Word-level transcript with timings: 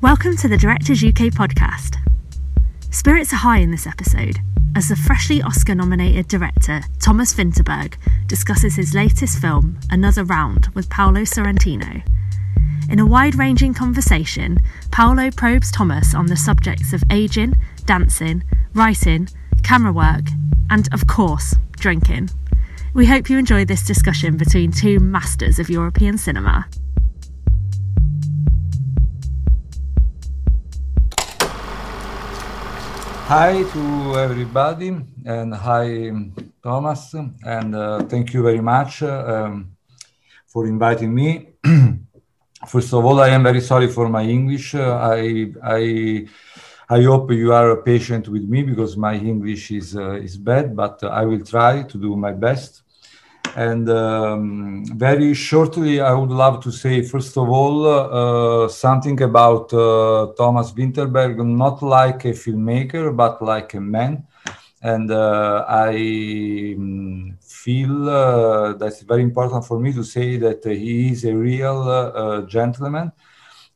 Welcome 0.00 0.36
to 0.36 0.46
the 0.46 0.56
Directors 0.56 1.02
UK 1.02 1.34
podcast. 1.34 1.96
Spirits 2.94 3.32
are 3.32 3.38
high 3.38 3.58
in 3.58 3.72
this 3.72 3.84
episode 3.84 4.38
as 4.76 4.86
the 4.86 4.94
freshly 4.94 5.42
Oscar 5.42 5.74
nominated 5.74 6.28
director 6.28 6.82
Thomas 7.00 7.34
Vinterberg 7.34 7.96
discusses 8.28 8.76
his 8.76 8.94
latest 8.94 9.40
film, 9.40 9.80
Another 9.90 10.22
Round, 10.22 10.68
with 10.68 10.88
Paolo 10.88 11.22
Sorrentino. 11.22 12.06
In 12.88 13.00
a 13.00 13.06
wide 13.06 13.34
ranging 13.34 13.74
conversation, 13.74 14.58
Paolo 14.92 15.32
probes 15.32 15.72
Thomas 15.72 16.14
on 16.14 16.26
the 16.26 16.36
subjects 16.36 16.92
of 16.92 17.02
aging, 17.10 17.54
dancing, 17.84 18.44
writing, 18.74 19.28
camera 19.64 19.92
work, 19.92 20.26
and, 20.70 20.88
of 20.94 21.08
course, 21.08 21.56
drinking. 21.72 22.30
We 22.94 23.06
hope 23.06 23.28
you 23.28 23.36
enjoy 23.36 23.64
this 23.64 23.84
discussion 23.84 24.36
between 24.36 24.70
two 24.70 25.00
masters 25.00 25.58
of 25.58 25.68
European 25.68 26.18
cinema. 26.18 26.68
Hi 33.28 33.62
to 33.62 34.16
everybody, 34.16 34.88
and 35.26 35.52
hi 35.52 36.10
Thomas, 36.62 37.12
and 37.44 37.74
uh, 37.76 38.02
thank 38.04 38.32
you 38.32 38.42
very 38.42 38.62
much 38.62 39.02
um, 39.02 39.76
for 40.46 40.66
inviting 40.66 41.14
me. 41.14 41.50
First 42.66 42.94
of 42.94 43.04
all, 43.04 43.20
I 43.20 43.28
am 43.28 43.42
very 43.42 43.60
sorry 43.60 43.88
for 43.88 44.08
my 44.08 44.22
English. 44.22 44.74
Uh, 44.74 44.96
I 44.96 45.52
I 45.62 46.26
I 46.88 47.02
hope 47.02 47.30
you 47.32 47.52
are 47.52 47.82
patient 47.82 48.28
with 48.28 48.44
me 48.44 48.62
because 48.62 48.96
my 48.96 49.16
English 49.16 49.72
is 49.72 49.94
uh, 49.94 50.12
is 50.12 50.38
bad, 50.38 50.74
but 50.74 51.04
I 51.04 51.26
will 51.26 51.44
try 51.44 51.82
to 51.82 51.98
do 51.98 52.16
my 52.16 52.32
best. 52.32 52.82
And 53.56 53.88
um, 53.90 54.84
very 54.86 55.34
shortly, 55.34 56.00
I 56.00 56.12
would 56.12 56.30
love 56.30 56.62
to 56.62 56.70
say, 56.70 57.02
first 57.02 57.36
of 57.36 57.48
all, 57.48 57.86
uh, 57.86 58.68
something 58.68 59.20
about 59.22 59.72
uh, 59.72 60.32
Thomas 60.36 60.70
Vinterberg, 60.72 61.44
not 61.44 61.82
like 61.82 62.24
a 62.24 62.32
filmmaker, 62.32 63.14
but 63.16 63.42
like 63.42 63.74
a 63.74 63.80
man. 63.80 64.26
And 64.80 65.10
uh, 65.10 65.64
I 65.68 66.74
um, 66.78 67.36
feel 67.40 68.08
uh, 68.08 68.74
that's 68.74 69.02
very 69.02 69.22
important 69.22 69.64
for 69.64 69.80
me 69.80 69.92
to 69.92 70.04
say 70.04 70.36
that 70.36 70.64
he 70.64 71.10
is 71.10 71.24
a 71.24 71.34
real 71.34 71.82
uh, 71.82 72.42
gentleman 72.42 73.10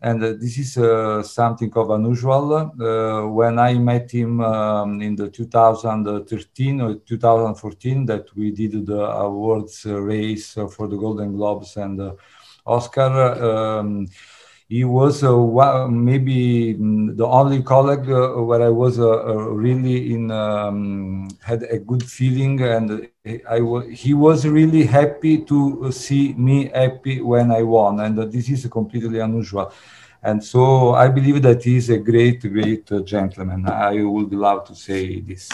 and 0.02 0.22
uh, 0.22 0.32
this 0.32 0.58
is 0.58 0.76
uh, 0.76 1.22
something 1.22 1.72
of 1.74 1.90
unusual. 1.90 2.54
Uh, 2.54 3.28
when 3.28 3.58
I 3.58 3.74
met 3.74 4.10
him 4.10 4.40
um, 4.40 5.00
in 5.00 5.14
the 5.14 5.30
2013 5.30 6.80
or 6.80 6.94
2014, 6.96 8.06
that 8.06 8.26
we 8.36 8.50
did 8.50 8.86
the 8.86 9.00
awards 9.00 9.84
race 9.86 10.54
for 10.54 10.88
the 10.88 10.96
Golden 10.96 11.36
Globes 11.36 11.76
and 11.76 12.12
Oscar. 12.66 13.78
Um, 13.78 14.08
he 14.68 14.84
was 14.84 15.22
uh, 15.22 15.86
maybe 15.86 16.72
the 16.72 17.26
only 17.26 17.62
colleague 17.62 18.10
uh, 18.10 18.42
where 18.42 18.62
I 18.62 18.70
was 18.70 18.98
uh, 18.98 19.22
really 19.50 20.14
in 20.14 20.30
um, 20.30 21.28
had 21.42 21.62
a 21.64 21.78
good 21.78 22.02
feeling, 22.02 22.60
and 22.62 23.06
I 23.24 23.60
he 23.92 24.14
was 24.14 24.44
really 24.44 24.82
happy 24.82 25.38
to 25.44 25.92
see 25.92 26.32
me 26.32 26.68
happy 26.74 27.20
when 27.20 27.52
I 27.52 27.62
won, 27.62 28.00
and 28.00 28.18
this 28.32 28.48
is 28.48 28.66
completely 28.66 29.20
unusual. 29.20 29.72
And 30.24 30.42
so 30.42 30.94
I 30.94 31.06
believe 31.06 31.40
that 31.42 31.62
he's 31.62 31.88
a 31.90 31.98
great, 31.98 32.40
great 32.42 32.90
gentleman. 33.04 33.68
I 33.68 34.02
would 34.02 34.32
love 34.32 34.64
to 34.64 34.74
say 34.74 35.20
this. 35.20 35.48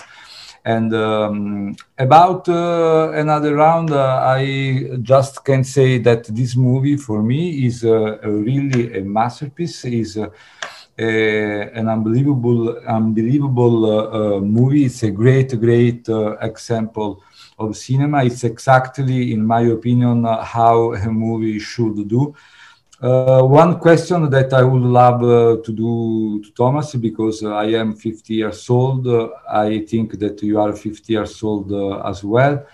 And 0.65 0.95
um, 0.95 1.77
about 1.99 2.49
uh, 2.49 3.13
another 3.13 3.57
round, 3.57 3.91
uh, 3.91 4.23
I 4.25 4.97
just 5.03 5.45
can 5.45 5.63
say 5.63 5.99
that 5.99 6.25
this 6.25 6.57
movie 6.57 6.97
for 6.97 7.23
me 7.23 7.67
is 7.67 7.85
uh, 7.85 8.19
really 8.23 8.99
a 8.99 9.03
masterpiece. 9.03 9.85
is 9.85 10.17
uh, 10.17 10.31
an 11.01 11.89
unbelievable, 11.89 12.79
unbelievable 12.79 13.87
uh, 13.87 14.37
uh, 14.37 14.41
movie. 14.41 14.87
It's 14.87 15.03
a 15.03 15.11
great, 15.11 15.59
great 15.61 16.09
example 16.41 17.23
of 17.59 17.77
cinema. 17.77 18.25
It's 18.25 18.45
exactly, 18.45 19.33
in 19.33 19.45
my 19.45 19.63
opinion, 19.63 20.25
how 20.25 20.93
a 20.95 21.09
movie 21.09 21.59
should 21.59 22.09
do. 22.09 22.35
Uh, 23.01 23.43
one 23.43 23.79
question 23.79 24.29
that 24.29 24.53
I 24.53 24.65
would 24.65 24.83
love 24.83 25.23
uh, 25.23 25.63
to 25.63 25.73
do 25.73 26.43
to 26.43 26.51
Thomas, 26.53 26.97
because 26.97 27.45
uh, 27.45 27.55
I 27.55 27.67
am 27.67 27.95
50 27.95 28.35
years 28.35 28.69
old, 28.69 29.07
uh, 29.07 29.29
I 29.49 29.85
think 29.85 30.19
that 30.19 30.43
you 30.43 30.59
are 30.59 30.73
50 30.73 31.13
years 31.13 31.41
old 31.41 31.71
uh, 31.71 32.01
as 32.01 32.25
well. 32.25 32.67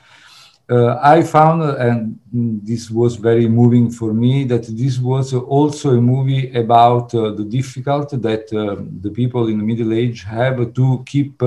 Uh, 0.67 0.99
I 1.03 1.23
found, 1.23 1.63
and 1.63 2.19
this 2.33 2.91
was 2.91 3.17
very 3.17 3.47
moving 3.49 3.91
for 3.91 4.15
me, 4.15 4.45
that 4.45 4.65
this 4.75 4.99
was 4.99 5.35
also 5.35 5.91
a 5.91 6.01
movie 6.01 6.55
about 6.55 7.11
the 7.11 7.47
difficulty 7.47 8.17
that 8.17 8.49
the 8.49 9.11
people 9.11 9.49
in 9.49 9.59
the 9.59 9.65
middle 9.65 9.93
age 9.93 10.23
have 10.23 10.73
to 10.73 11.03
keep 11.05 11.43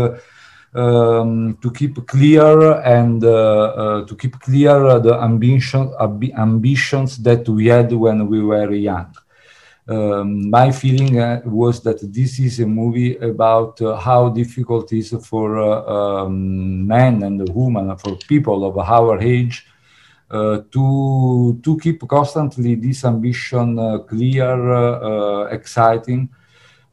um, 0.73 1.57
to 1.61 1.71
keep 1.71 2.05
clear 2.07 2.81
and 2.81 3.23
uh, 3.23 3.29
uh, 3.31 4.05
to 4.05 4.15
keep 4.15 4.39
clear 4.39 4.99
the 4.99 5.15
ambition, 5.15 5.91
ambitions 6.37 7.17
that 7.17 7.47
we 7.47 7.67
had 7.67 7.91
when 7.93 8.27
we 8.27 8.41
were 8.41 8.73
young. 8.73 9.13
Um, 9.89 10.49
my 10.49 10.69
feeling 10.71 11.17
uh, 11.17 11.41
was 11.45 11.81
that 11.83 11.99
this 12.11 12.39
is 12.39 12.59
a 12.59 12.67
movie 12.67 13.15
about 13.17 13.81
uh, 13.81 13.95
how 13.95 14.27
difficult 14.27 14.91
it 14.91 14.97
is 14.97 15.15
for 15.25 15.59
uh, 15.59 16.25
um, 16.25 16.85
men 16.85 17.23
and 17.23 17.47
women, 17.55 17.95
for 17.95 18.17
people 18.27 18.65
of 18.65 18.77
our 18.77 19.17
age, 19.21 19.65
uh, 20.29 20.59
to 20.71 21.57
to 21.63 21.77
keep 21.77 22.05
constantly 22.05 22.75
this 22.75 23.05
ambition 23.05 23.77
clear, 24.09 25.47
exciting, 25.51 26.27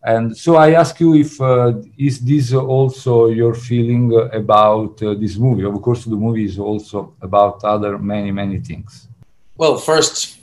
and 0.05 0.37
so 0.37 0.57
I 0.57 0.73
ask 0.73 1.01
you 1.01 1.15
if 1.15 1.41
uh, 1.41 1.73
is 1.97 2.21
this 2.21 2.53
also 2.53 3.29
your 3.29 3.55
feeling 3.55 4.13
about 4.35 5.03
uh, 5.03 5.15
this 5.15 5.37
movie? 5.37 5.65
Of 5.65 5.81
course, 5.81 6.05
the 6.05 6.15
movie 6.15 6.45
is 6.45 6.59
also 6.59 7.15
about 7.23 7.65
other 7.65 7.97
many 7.99 8.31
many 8.31 8.61
things. 8.61 9.09
Well, 9.57 9.79
first, 9.79 10.39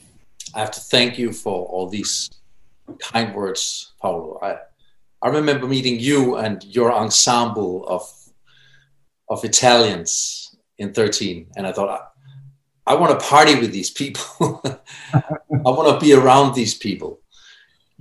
I 0.56 0.62
have 0.62 0.72
to 0.72 0.80
thank 0.80 1.20
you 1.20 1.32
for 1.32 1.68
all 1.68 1.88
these 1.88 2.30
kind 3.00 3.36
words, 3.36 3.94
Paolo. 4.02 4.40
I 4.42 4.58
I 5.22 5.30
remember 5.30 5.68
meeting 5.68 6.00
you 6.00 6.38
and 6.38 6.64
your 6.64 6.92
ensemble 6.92 7.86
of 7.88 8.04
of 9.30 9.46
Italians 9.46 10.56
in 10.80 10.92
13, 10.92 11.52
and 11.56 11.68
I 11.68 11.72
thought 11.72 11.90
I, 12.88 12.94
I 12.94 12.96
want 12.96 13.18
to 13.18 13.26
party 13.28 13.54
with 13.60 13.72
these 13.72 13.92
people. 13.92 14.64
I 15.14 15.70
want 15.70 15.88
to 15.88 16.04
be 16.04 16.14
around 16.14 16.56
these 16.56 16.74
people 16.74 17.21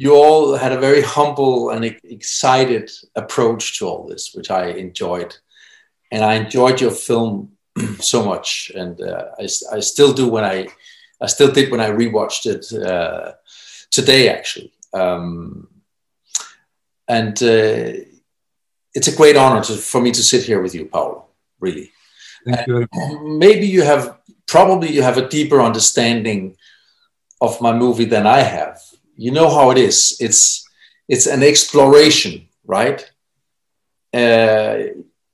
you 0.01 0.15
all 0.15 0.57
had 0.57 0.73
a 0.73 0.81
very 0.81 1.03
humble 1.03 1.69
and 1.69 1.85
excited 1.85 2.91
approach 3.17 3.79
to 3.79 3.87
all 3.87 4.09
this, 4.09 4.33
which 4.35 4.51
I 4.51 4.69
enjoyed. 4.69 5.37
And 6.11 6.25
I 6.25 6.37
enjoyed 6.37 6.81
your 6.81 6.91
film 6.91 7.53
so 8.01 8.25
much. 8.25 8.73
And 8.75 8.99
uh, 9.03 9.27
I, 9.39 9.43
I 9.73 9.81
still 9.81 10.15
do 10.15 10.27
when 10.27 10.43
I, 10.43 10.69
I 11.21 11.27
still 11.27 11.53
did 11.53 11.71
when 11.71 11.83
I 11.83 11.91
rewatched 11.91 12.47
it 12.47 12.65
uh, 12.73 13.33
today, 13.91 14.31
actually. 14.31 14.73
Um, 14.95 15.69
and 17.07 17.37
uh, 17.43 18.01
it's 18.95 19.09
a 19.09 19.17
great 19.17 19.37
honor 19.37 19.63
to, 19.65 19.75
for 19.75 20.01
me 20.01 20.13
to 20.13 20.23
sit 20.23 20.45
here 20.45 20.63
with 20.63 20.75
you, 20.75 20.87
Paolo, 20.87 21.27
really. 21.61 21.93
Thank 22.47 22.67
you. 22.69 22.89
Maybe 23.23 23.67
you 23.67 23.83
have, 23.83 24.17
probably 24.49 24.93
you 24.93 25.03
have 25.03 25.19
a 25.19 25.29
deeper 25.29 25.61
understanding 25.61 26.57
of 27.43 27.61
my 27.61 27.75
movie 27.75 28.07
than 28.07 28.27
I 28.27 28.39
have 28.39 28.81
you 29.21 29.31
know 29.31 29.51
how 29.51 29.71
it 29.71 29.77
is. 29.77 30.17
It's 30.19 30.67
it's 31.07 31.27
an 31.27 31.43
exploration, 31.43 32.49
right? 32.65 33.01
Uh, 34.15 34.77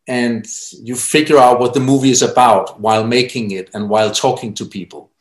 and 0.09 0.45
you 0.83 0.97
figure 0.97 1.39
out 1.39 1.61
what 1.61 1.73
the 1.73 1.87
movie 1.91 2.11
is 2.11 2.23
about 2.23 2.81
while 2.81 3.07
making 3.07 3.53
it 3.53 3.71
and 3.75 3.89
while 3.89 4.11
talking 4.11 4.55
to 4.55 4.65
people. 4.65 5.13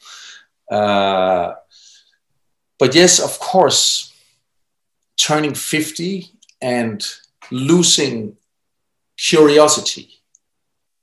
Uh, 0.71 1.53
but 2.79 2.95
yes, 2.95 3.19
of 3.19 3.37
course, 3.39 4.13
turning 5.15 5.53
50 5.53 6.31
and 6.61 7.05
losing 7.51 8.35
curiosity 9.17 10.21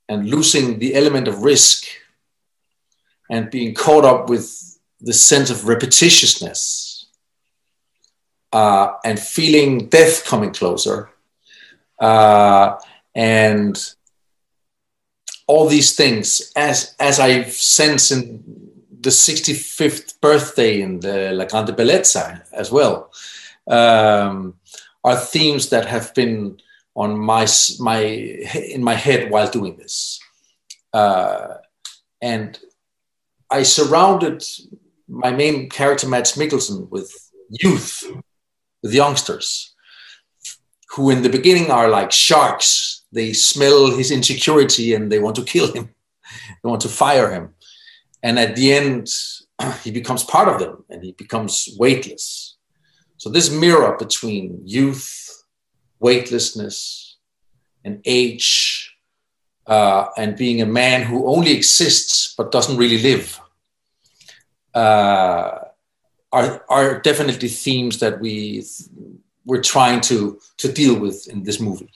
and 0.09 0.29
losing 0.29 0.79
the 0.79 0.95
element 0.95 1.29
of 1.29 1.43
risk 1.43 1.85
and 3.29 3.49
being 3.49 3.73
caught 3.73 4.03
up 4.03 4.29
with 4.29 4.45
the 4.99 5.13
sense 5.13 5.49
of 5.49 5.57
repetitiousness 5.59 6.92
uh, 8.53 8.93
and 9.03 9.19
feeling 9.19 9.89
death 9.89 10.25
coming 10.25 10.53
closer, 10.53 11.09
uh, 11.99 12.77
and 13.15 13.95
all 15.47 15.67
these 15.67 15.95
things, 15.95 16.51
as 16.55 16.95
as 16.99 17.19
I 17.19 17.43
sense 17.43 18.11
in 18.11 18.43
the 19.01 19.09
65th 19.09 20.21
birthday 20.21 20.81
in 20.81 20.99
the 20.99 21.33
La 21.33 21.45
Grande 21.45 21.75
Bellezza 21.75 22.43
as 22.53 22.71
well, 22.71 23.11
um, 23.67 24.53
are 25.03 25.17
themes 25.17 25.69
that 25.69 25.85
have 25.85 26.13
been 26.13 26.61
on 26.95 27.17
my 27.17 27.47
my 27.79 27.99
in 27.99 28.83
my 28.83 28.93
head 28.93 29.31
while 29.31 29.49
doing 29.49 29.77
this, 29.77 30.19
uh, 30.93 31.55
and 32.21 32.59
I 33.49 33.63
surrounded 33.63 34.43
my 35.07 35.31
main 35.31 35.69
character 35.69 36.07
Mads 36.07 36.33
Mikkelsen 36.33 36.89
with 36.89 37.11
youth 37.49 38.03
with 38.83 38.93
youngsters 38.93 39.73
who 40.91 41.09
in 41.09 41.23
the 41.23 41.29
beginning 41.29 41.71
are 41.71 41.89
like 41.89 42.11
sharks. 42.11 43.05
They 43.11 43.33
smell 43.33 43.89
his 43.91 44.11
insecurity 44.11 44.93
and 44.93 45.11
they 45.11 45.19
want 45.19 45.35
to 45.37 45.43
kill 45.43 45.71
him. 45.73 45.89
They 46.61 46.69
want 46.69 46.81
to 46.81 46.89
fire 46.89 47.31
him. 47.31 47.53
And 48.23 48.39
at 48.39 48.55
the 48.55 48.73
end, 48.73 49.09
he 49.83 49.91
becomes 49.91 50.23
part 50.23 50.47
of 50.47 50.59
them 50.59 50.83
and 50.89 51.03
he 51.03 51.11
becomes 51.11 51.69
weightless. 51.77 52.57
So 53.17 53.29
this 53.29 53.51
mirror 53.51 53.95
between 53.97 54.61
youth, 54.65 55.43
weightlessness, 55.99 57.17
and 57.85 58.01
age, 58.05 58.95
uh, 59.67 60.07
and 60.17 60.35
being 60.35 60.61
a 60.61 60.65
man 60.65 61.03
who 61.03 61.27
only 61.27 61.51
exists 61.51 62.33
but 62.37 62.51
doesn't 62.51 62.77
really 62.77 63.01
live, 63.01 63.39
uh, 64.73 65.59
are 66.33 66.65
are 66.67 66.99
definitely 66.99 67.47
themes 67.47 67.99
that 67.99 68.19
we 68.19 68.65
we're 69.45 69.61
trying 69.61 70.01
to 70.01 70.39
to 70.57 70.71
deal 70.71 70.99
with 70.99 71.27
in 71.29 71.43
this 71.43 71.59
movie. 71.59 71.91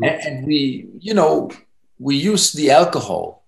And, 0.00 0.20
and 0.26 0.46
we, 0.46 0.88
you 0.98 1.14
know, 1.14 1.50
we 1.98 2.16
use 2.16 2.52
the 2.52 2.70
alcohol 2.70 3.44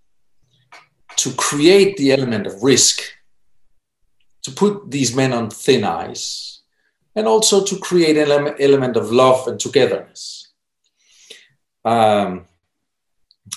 to 1.17 1.33
create 1.33 1.97
the 1.97 2.13
element 2.13 2.47
of 2.47 2.63
risk, 2.63 3.01
to 4.43 4.51
put 4.51 4.91
these 4.91 5.15
men 5.15 5.33
on 5.33 5.51
thin 5.51 5.85
ice, 5.85 6.61
and 7.17 7.27
also 7.27 7.65
to 7.65 7.79
create 7.79 8.17
an 8.17 8.31
element, 8.31 8.57
element 8.61 8.97
of 8.97 9.11
love 9.11 9.49
and 9.49 9.59
togetherness. 9.59 10.53
Um, 11.85 12.47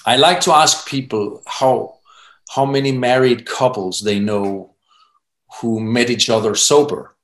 I 0.05 0.17
like 0.17 0.41
to 0.41 0.53
ask 0.53 0.87
people 0.87 1.43
how 1.45 1.99
how 2.55 2.65
many 2.65 2.91
married 2.91 3.45
couples 3.45 4.01
they 4.01 4.19
know 4.19 4.76
who 5.59 5.79
met 5.79 6.09
each 6.09 6.29
other 6.29 6.55
sober. 6.55 7.15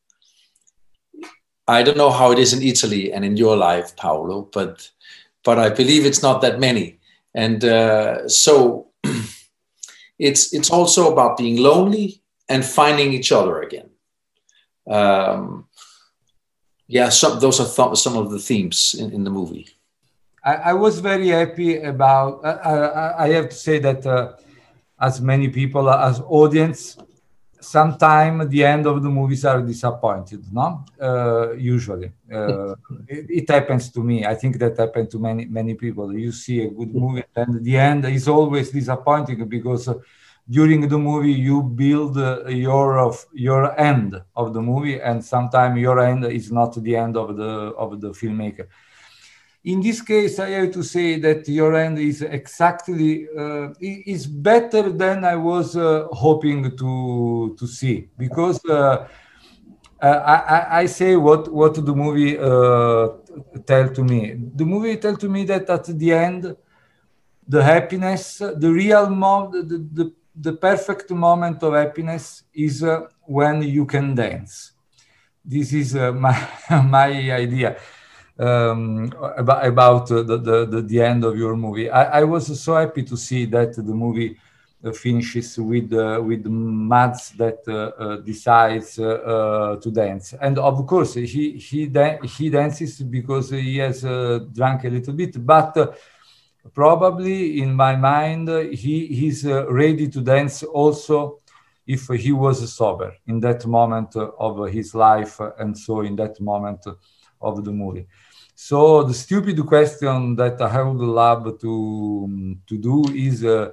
I 1.67 1.83
don't 1.83 1.97
know 1.97 2.11
how 2.11 2.31
it 2.31 2.39
is 2.39 2.53
in 2.53 2.61
Italy 2.61 3.13
and 3.13 3.23
in 3.23 3.37
your 3.37 3.55
life, 3.55 3.95
Paolo, 3.95 4.49
but 4.51 4.89
but 5.43 5.59
I 5.59 5.69
believe 5.69 6.05
it's 6.05 6.21
not 6.21 6.41
that 6.41 6.59
many. 6.59 6.99
And 7.33 7.63
uh, 7.63 8.27
so 8.27 8.87
it's 10.19 10.53
it's 10.53 10.69
also 10.69 11.11
about 11.11 11.37
being 11.37 11.57
lonely 11.57 12.21
and 12.49 12.65
finding 12.65 13.13
each 13.13 13.31
other 13.31 13.61
again. 13.61 13.89
Um, 14.87 15.67
yeah, 16.87 17.09
some, 17.09 17.39
those 17.39 17.59
are 17.59 17.87
th- 17.87 17.97
some 17.97 18.17
of 18.17 18.31
the 18.31 18.39
themes 18.39 18.95
in, 18.99 19.11
in 19.13 19.23
the 19.23 19.29
movie. 19.29 19.69
I, 20.43 20.55
I, 20.55 20.73
was 20.73 20.99
very 20.99 21.29
happy 21.29 21.77
about. 21.77 22.43
Uh, 22.43 23.13
I, 23.17 23.25
I, 23.25 23.27
have 23.29 23.47
to 23.49 23.55
say 23.55 23.79
that 23.79 24.05
uh, 24.05 24.33
as 24.99 25.21
many 25.21 25.47
people 25.47 25.89
as 25.89 26.19
audience, 26.19 26.97
sometimes 27.63 28.47
the 28.49 28.63
end 28.63 28.85
of 28.85 29.01
the 29.01 29.09
movies 29.09 29.45
are 29.45 29.61
disappointed 29.61 30.41
no? 30.51 30.85
Uh, 31.01 31.53
usually. 31.53 32.11
Uh, 32.31 32.75
it, 33.07 33.25
it, 33.29 33.49
happens 33.49 33.89
to 33.91 34.03
me. 34.03 34.25
I 34.25 34.35
think 34.35 34.57
that 34.59 34.77
happened 34.77 35.09
to 35.11 35.19
many 35.19 35.45
many 35.45 35.73
people. 35.75 36.13
You 36.17 36.31
see 36.31 36.63
a 36.63 36.69
good 36.69 36.93
movie 36.93 37.23
and 37.35 37.63
the 37.63 37.77
end 37.77 38.05
is 38.05 38.27
always 38.27 38.71
disappointing 38.71 39.47
because 39.47 39.87
uh, 39.87 39.95
during 40.49 40.87
the 40.87 40.97
movie 40.97 41.31
you 41.31 41.63
build 41.63 42.17
uh, 42.17 42.45
your 42.47 42.99
of 42.99 43.25
your 43.33 43.79
end 43.79 44.21
of 44.35 44.53
the 44.53 44.61
movie 44.61 44.99
and 44.99 45.23
sometimes 45.23 45.79
your 45.79 45.99
end 45.99 46.25
is 46.25 46.51
not 46.51 46.75
the 46.83 46.95
end 46.95 47.15
of 47.15 47.37
the 47.37 47.51
of 47.83 48.01
the 48.01 48.09
filmmaker 48.09 48.67
in 49.65 49.79
this 49.81 50.01
case, 50.01 50.39
I 50.39 50.49
have 50.49 50.71
to 50.71 50.83
say 50.83 51.17
that 51.19 51.47
your 51.47 51.75
end 51.75 51.97
is 51.97 52.21
exactly 52.21 53.27
uh, 53.37 53.69
is 53.79 54.27
better 54.27 54.89
than 54.91 55.23
I 55.23 55.35
was 55.35 55.77
uh, 55.77 56.07
hoping 56.11 56.75
to 56.77 57.55
to 57.57 57.67
see 57.67 58.09
because 58.17 58.59
uh, 58.65 59.07
uh 60.01 60.05
I, 60.05 60.81
I, 60.81 60.85
say 60.85 61.15
what 61.15 61.47
what 61.47 61.75
the 61.75 61.95
movie 61.95 62.37
uh, 62.37 63.07
tell 63.65 63.87
to 63.89 64.03
me. 64.03 64.35
The 64.53 64.65
movie 64.65 64.97
tell 64.97 65.15
to 65.15 65.29
me 65.29 65.45
that 65.45 65.69
at 65.69 65.85
the 65.85 66.11
end, 66.11 66.57
the 67.47 67.63
happiness, 67.63 68.39
the 68.39 68.69
real 68.69 69.09
moment, 69.09 69.69
the, 69.69 69.77
the, 70.03 70.13
the 70.35 70.53
perfect 70.53 71.09
moment 71.11 71.63
of 71.63 71.73
happiness 71.73 72.43
is 72.53 72.83
uh, 72.83 73.07
when 73.21 73.61
you 73.61 73.85
can 73.85 74.13
dance. 74.13 74.73
This 75.45 75.71
is 75.71 75.93
my 76.25 76.35
my 76.69 77.31
idea 77.31 77.77
um, 78.39 79.13
about, 79.37 79.65
about 79.65 80.07
the, 80.07 80.23
the, 80.23 80.81
the, 80.81 81.01
end 81.01 81.23
of 81.23 81.37
your 81.37 81.55
movie. 81.55 81.89
I, 81.89 82.21
I, 82.21 82.23
was 82.23 82.59
so 82.59 82.75
happy 82.75 83.03
to 83.03 83.15
see 83.15 83.45
that 83.45 83.75
the 83.75 83.83
movie 83.83 84.37
uh, 84.83 84.91
finishes 84.91 85.57
with 85.57 85.93
uh, 85.93 86.21
with 86.21 86.45
Mads 86.45 87.31
that 87.31 87.59
uh, 87.67 88.03
uh 88.03 88.17
decides 88.17 88.99
uh, 88.99 89.05
uh, 89.05 89.75
to 89.77 89.91
dance, 89.91 90.33
and 90.41 90.57
of 90.57 90.85
course 90.87 91.13
he 91.13 91.57
he 91.57 91.89
he 92.25 92.49
dances 92.49 93.01
because 93.01 93.51
he 93.51 93.77
has 93.77 94.01
drunk 94.01 94.83
a 94.85 94.89
little 94.89 95.13
bit, 95.13 95.45
but. 95.45 95.97
Probably 96.73 97.61
in 97.61 97.73
my 97.73 97.97
mind, 97.97 98.47
he 98.71 99.07
he's 99.07 99.43
ready 99.45 100.07
to 100.07 100.21
dance 100.21 100.63
also 100.63 101.39
if 101.85 102.07
he 102.07 102.31
was 102.31 102.73
sober 102.73 103.13
in 103.27 103.41
that 103.41 103.65
moment 103.65 104.15
of 104.15 104.69
his 104.69 104.95
life, 104.95 105.41
and 105.59 105.77
so 105.77 105.99
in 105.99 106.15
that 106.15 106.39
moment 106.39 106.85
of 107.41 107.65
the 107.65 107.71
movie. 107.71 108.07
So 108.55 109.03
the 109.03 109.13
stupid 109.13 109.65
question 109.65 110.35
that 110.35 110.61
I 110.61 110.81
would 110.81 110.97
love 110.97 111.59
to 111.59 112.57
to 112.67 112.77
do 112.77 113.03
is: 113.13 113.43
uh, 113.43 113.71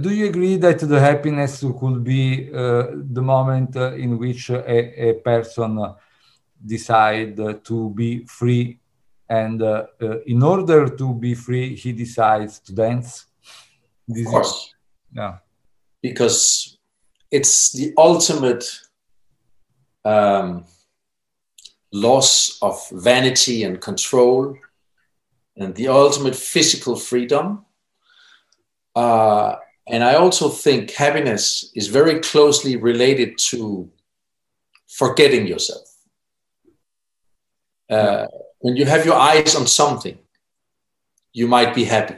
Do 0.00 0.10
you 0.10 0.26
agree 0.26 0.56
that 0.56 0.78
the 0.80 1.00
happiness 1.00 1.64
could 1.78 2.02
be 2.02 2.50
uh, 2.52 2.86
the 3.12 3.22
moment 3.22 3.76
in 3.76 4.18
which 4.18 4.50
a, 4.50 5.10
a 5.10 5.14
person 5.14 5.94
decide 6.64 7.36
to 7.64 7.90
be 7.90 8.24
free, 8.24 8.78
and 9.28 9.62
uh, 9.62 9.86
uh, 10.00 10.20
in 10.26 10.42
order 10.42 10.88
to 10.88 11.14
be 11.14 11.34
free, 11.34 11.74
he 11.74 11.92
decides 11.92 12.58
to 12.60 12.74
dance? 12.74 13.26
This 14.06 14.26
of 14.26 14.32
course, 14.32 14.48
is, 14.48 14.74
yeah, 15.12 15.38
because 16.02 16.78
it's 17.30 17.72
the 17.72 17.92
ultimate. 17.98 18.64
Um, 20.04 20.64
loss 21.92 22.58
of 22.60 22.78
vanity 22.90 23.64
and 23.64 23.80
control, 23.80 24.56
and 25.56 25.74
the 25.74 25.88
ultimate 25.88 26.36
physical 26.36 26.96
freedom. 26.96 27.64
Uh, 28.94 29.56
and 29.88 30.04
I 30.04 30.14
also 30.14 30.48
think 30.48 30.90
happiness 30.90 31.70
is 31.74 31.88
very 31.88 32.20
closely 32.20 32.76
related 32.76 33.38
to 33.50 33.90
forgetting 34.86 35.46
yourself. 35.46 35.88
Uh, 37.88 38.26
when 38.58 38.76
you 38.76 38.84
have 38.84 39.06
your 39.06 39.14
eyes 39.14 39.54
on 39.54 39.66
something, 39.66 40.18
you 41.32 41.48
might 41.48 41.74
be 41.74 41.84
happy. 41.84 42.16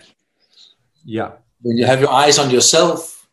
Yeah. 1.05 1.33
When 1.63 1.77
you 1.77 1.87
have 1.87 2.01
your 2.01 2.11
eyes 2.11 2.39
on 2.39 2.51
yourself, 2.51 3.29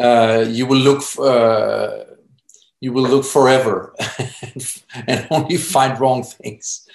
uh, 0.00 0.44
you 0.48 0.66
will 0.66 0.78
look. 0.78 1.02
Uh, 1.18 2.04
you 2.82 2.92
will 2.92 3.04
look 3.04 3.24
forever 3.24 3.94
and 5.06 5.28
only 5.30 5.56
find 5.56 6.00
wrong 6.00 6.24
things. 6.24 6.88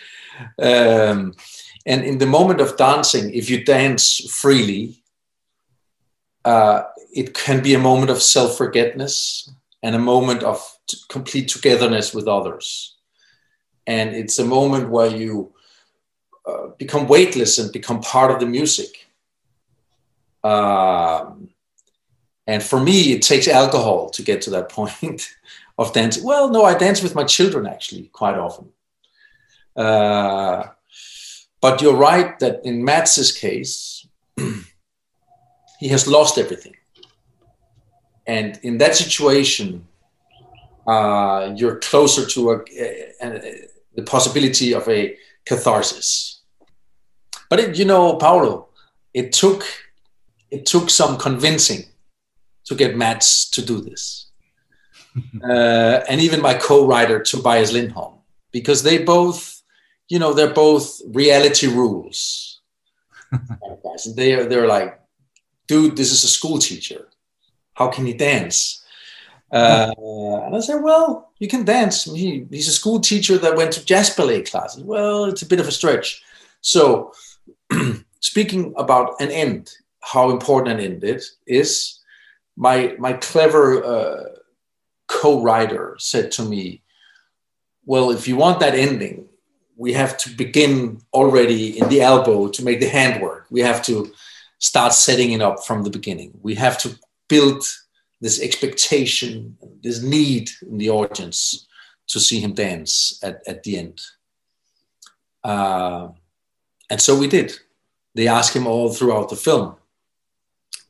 Um, 0.61 1.33
and 1.85 2.03
in 2.03 2.17
the 2.17 2.25
moment 2.25 2.59
of 2.59 2.75
dancing, 2.75 3.33
if 3.33 3.49
you 3.49 3.63
dance 3.63 4.19
freely, 4.29 5.01
uh, 6.43 6.83
it 7.13 7.33
can 7.33 7.63
be 7.63 7.73
a 7.73 7.79
moment 7.79 8.11
of 8.11 8.21
self 8.21 8.57
forgetfulness 8.57 9.49
and 9.81 9.95
a 9.95 9.99
moment 10.13 10.43
of 10.43 10.59
t- 10.87 10.97
complete 11.07 11.47
togetherness 11.47 12.13
with 12.13 12.27
others. 12.27 12.97
And 13.87 14.13
it's 14.13 14.39
a 14.39 14.45
moment 14.45 14.89
where 14.89 15.15
you 15.15 15.53
uh, 16.45 16.67
become 16.77 17.07
weightless 17.07 17.59
and 17.59 17.71
become 17.71 18.01
part 18.01 18.29
of 18.29 18.41
the 18.41 18.45
music. 18.45 19.07
Um, 20.43 21.47
and 22.45 22.61
for 22.61 22.81
me, 22.81 23.13
it 23.13 23.21
takes 23.21 23.47
alcohol 23.47 24.09
to 24.09 24.21
get 24.21 24.41
to 24.41 24.49
that 24.49 24.67
point 24.77 25.29
of 25.77 25.93
dancing. 25.93 26.23
Well, 26.23 26.49
no, 26.49 26.63
I 26.63 26.77
dance 26.77 27.03
with 27.03 27.15
my 27.15 27.23
children 27.23 27.67
actually 27.67 28.09
quite 28.11 28.35
often. 28.35 28.69
Uh, 29.75 30.67
but 31.61 31.81
you're 31.81 31.95
right 31.95 32.37
that 32.39 32.61
in 32.65 32.83
Mads's 32.83 33.31
case, 33.31 34.07
he 35.79 35.87
has 35.89 36.07
lost 36.07 36.37
everything. 36.37 36.75
And 38.25 38.59
in 38.63 38.77
that 38.79 38.95
situation, 38.95 39.87
uh, 40.87 41.53
you're 41.55 41.77
closer 41.77 42.25
to 42.25 42.51
a, 42.51 42.59
a, 42.79 43.13
a, 43.21 43.67
the 43.95 44.03
possibility 44.03 44.73
of 44.73 44.87
a 44.89 45.15
catharsis. 45.45 46.41
But 47.49 47.59
it, 47.59 47.77
you 47.77 47.85
know, 47.85 48.15
Paolo, 48.15 48.69
it 49.13 49.31
took 49.31 49.63
it 50.49 50.65
took 50.65 50.89
some 50.89 51.17
convincing 51.17 51.83
to 52.65 52.75
get 52.75 52.95
Mads 52.95 53.49
to 53.51 53.61
do 53.61 53.81
this 53.81 54.26
uh, 55.43 56.03
and 56.09 56.21
even 56.21 56.41
my 56.41 56.53
co-writer 56.53 57.21
Tobias 57.21 57.71
Lindholm, 57.71 58.19
because 58.51 58.83
they 58.83 59.03
both, 59.03 59.61
you 60.09 60.19
know, 60.19 60.33
they're 60.33 60.53
both 60.53 61.01
reality 61.07 61.67
rules. 61.67 62.61
they 64.15 64.33
are 64.33 64.45
they're 64.45 64.67
like, 64.67 64.99
dude, 65.67 65.97
this 65.97 66.11
is 66.11 66.23
a 66.23 66.27
school 66.27 66.57
teacher. 66.57 67.07
How 67.73 67.89
can 67.89 68.05
he 68.05 68.13
dance? 68.13 68.83
Uh, 69.51 69.93
and 69.97 70.55
I 70.55 70.59
said, 70.59 70.81
well, 70.81 71.31
you 71.39 71.47
can 71.47 71.63
dance. 71.63 72.03
He, 72.03 72.45
he's 72.49 72.67
a 72.67 72.71
school 72.71 72.99
teacher 72.99 73.37
that 73.37 73.55
went 73.55 73.71
to 73.73 73.85
jazz 73.85 74.09
ballet 74.09 74.41
classes. 74.41 74.83
Well, 74.83 75.25
it's 75.25 75.41
a 75.41 75.45
bit 75.45 75.59
of 75.59 75.67
a 75.67 75.71
stretch. 75.71 76.21
So, 76.61 77.13
speaking 78.19 78.73
about 78.77 79.21
an 79.21 79.29
end, 79.31 79.71
how 80.01 80.31
important 80.31 80.79
an 80.79 80.85
end 80.85 81.03
it 81.03 81.23
is, 81.45 81.99
my, 82.55 82.95
my 82.97 83.13
clever 83.13 83.83
uh, 83.83 84.23
co-writer 85.07 85.95
said 85.99 86.31
to 86.33 86.43
me, 86.43 86.81
well, 87.85 88.11
if 88.11 88.27
you 88.27 88.35
want 88.35 88.59
that 88.59 88.75
ending, 88.75 89.27
we 89.77 89.93
have 89.93 90.17
to 90.17 90.29
begin 90.29 91.01
already 91.13 91.77
in 91.79 91.87
the 91.89 92.01
elbow 92.01 92.47
to 92.49 92.63
make 92.63 92.79
the 92.79 92.89
hand 92.89 93.21
work. 93.21 93.45
We 93.49 93.61
have 93.61 93.81
to 93.83 94.11
start 94.59 94.93
setting 94.93 95.31
it 95.31 95.41
up 95.41 95.65
from 95.65 95.83
the 95.83 95.89
beginning. 95.89 96.37
We 96.41 96.55
have 96.55 96.77
to 96.79 96.97
build 97.27 97.63
this 98.19 98.41
expectation, 98.41 99.57
this 99.83 100.01
need 100.01 100.49
in 100.61 100.79
the 100.79 100.89
audience 100.89 101.67
to 102.07 102.19
see 102.19 102.39
him 102.39 102.53
dance 102.53 103.19
at, 103.23 103.41
at 103.47 103.63
the 103.63 103.77
end. 103.77 104.01
Uh, 105.43 106.09
and 106.89 106.99
so 106.99 107.17
we 107.17 107.27
did. 107.27 107.53
They 108.15 108.27
ask 108.27 108.55
him 108.55 108.65
all 108.65 108.91
throughout 108.91 109.29
the 109.29 109.35
film, 109.35 109.75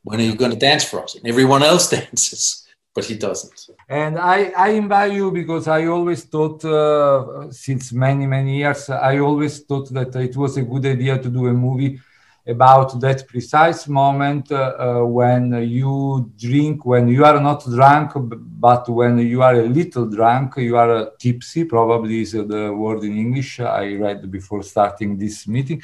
when 0.03 0.21
are 0.21 0.24
you 0.24 0.36
going 0.36 0.51
to 0.51 0.57
dance 0.57 0.86
for 0.86 1.03
us? 1.03 1.15
And 1.15 1.27
everyone 1.27 1.63
else 1.63 1.89
dances 1.91 2.66
but 2.97 3.05
he 3.05 3.15
doesn't. 3.15 3.69
And 3.87 4.17
I, 4.17 4.51
I 4.57 4.69
invite 4.69 5.13
you 5.13 5.29
because 5.29 5.67
I 5.67 5.85
always 5.85 6.23
thought, 6.23 6.65
uh, 6.65 7.51
since 7.51 7.93
many, 7.93 8.25
many 8.25 8.57
years, 8.57 8.89
I 8.89 9.19
always 9.19 9.59
thought 9.59 9.93
that 9.93 10.15
it 10.15 10.35
was 10.35 10.57
a 10.57 10.63
good 10.63 10.83
idea 10.83 11.19
to 11.19 11.29
do 11.29 11.45
a 11.45 11.53
movie 11.53 11.99
about 12.47 12.99
that 13.01 13.27
precise 13.27 13.87
moment 13.87 14.51
uh, 14.51 14.73
uh, 14.79 15.05
when 15.05 15.51
you 15.67 16.31
drink, 16.37 16.85
when 16.85 17.07
you 17.09 17.25
are 17.25 17.41
not 17.41 17.65
drunk, 17.65 18.13
but 18.15 18.87
when 18.87 19.17
you 19.19 19.41
are 19.41 19.55
a 19.55 19.67
little 19.67 20.05
drunk, 20.05 20.55
you 20.57 20.77
are 20.77 20.91
uh, 20.91 21.05
tipsy, 21.19 21.65
probably 21.65 22.21
is 22.21 22.31
the 22.31 22.73
word 22.73 23.03
in 23.03 23.17
English 23.17 23.59
I 23.59 23.95
read 23.95 24.31
before 24.31 24.63
starting 24.63 25.17
this 25.17 25.47
meeting. 25.47 25.81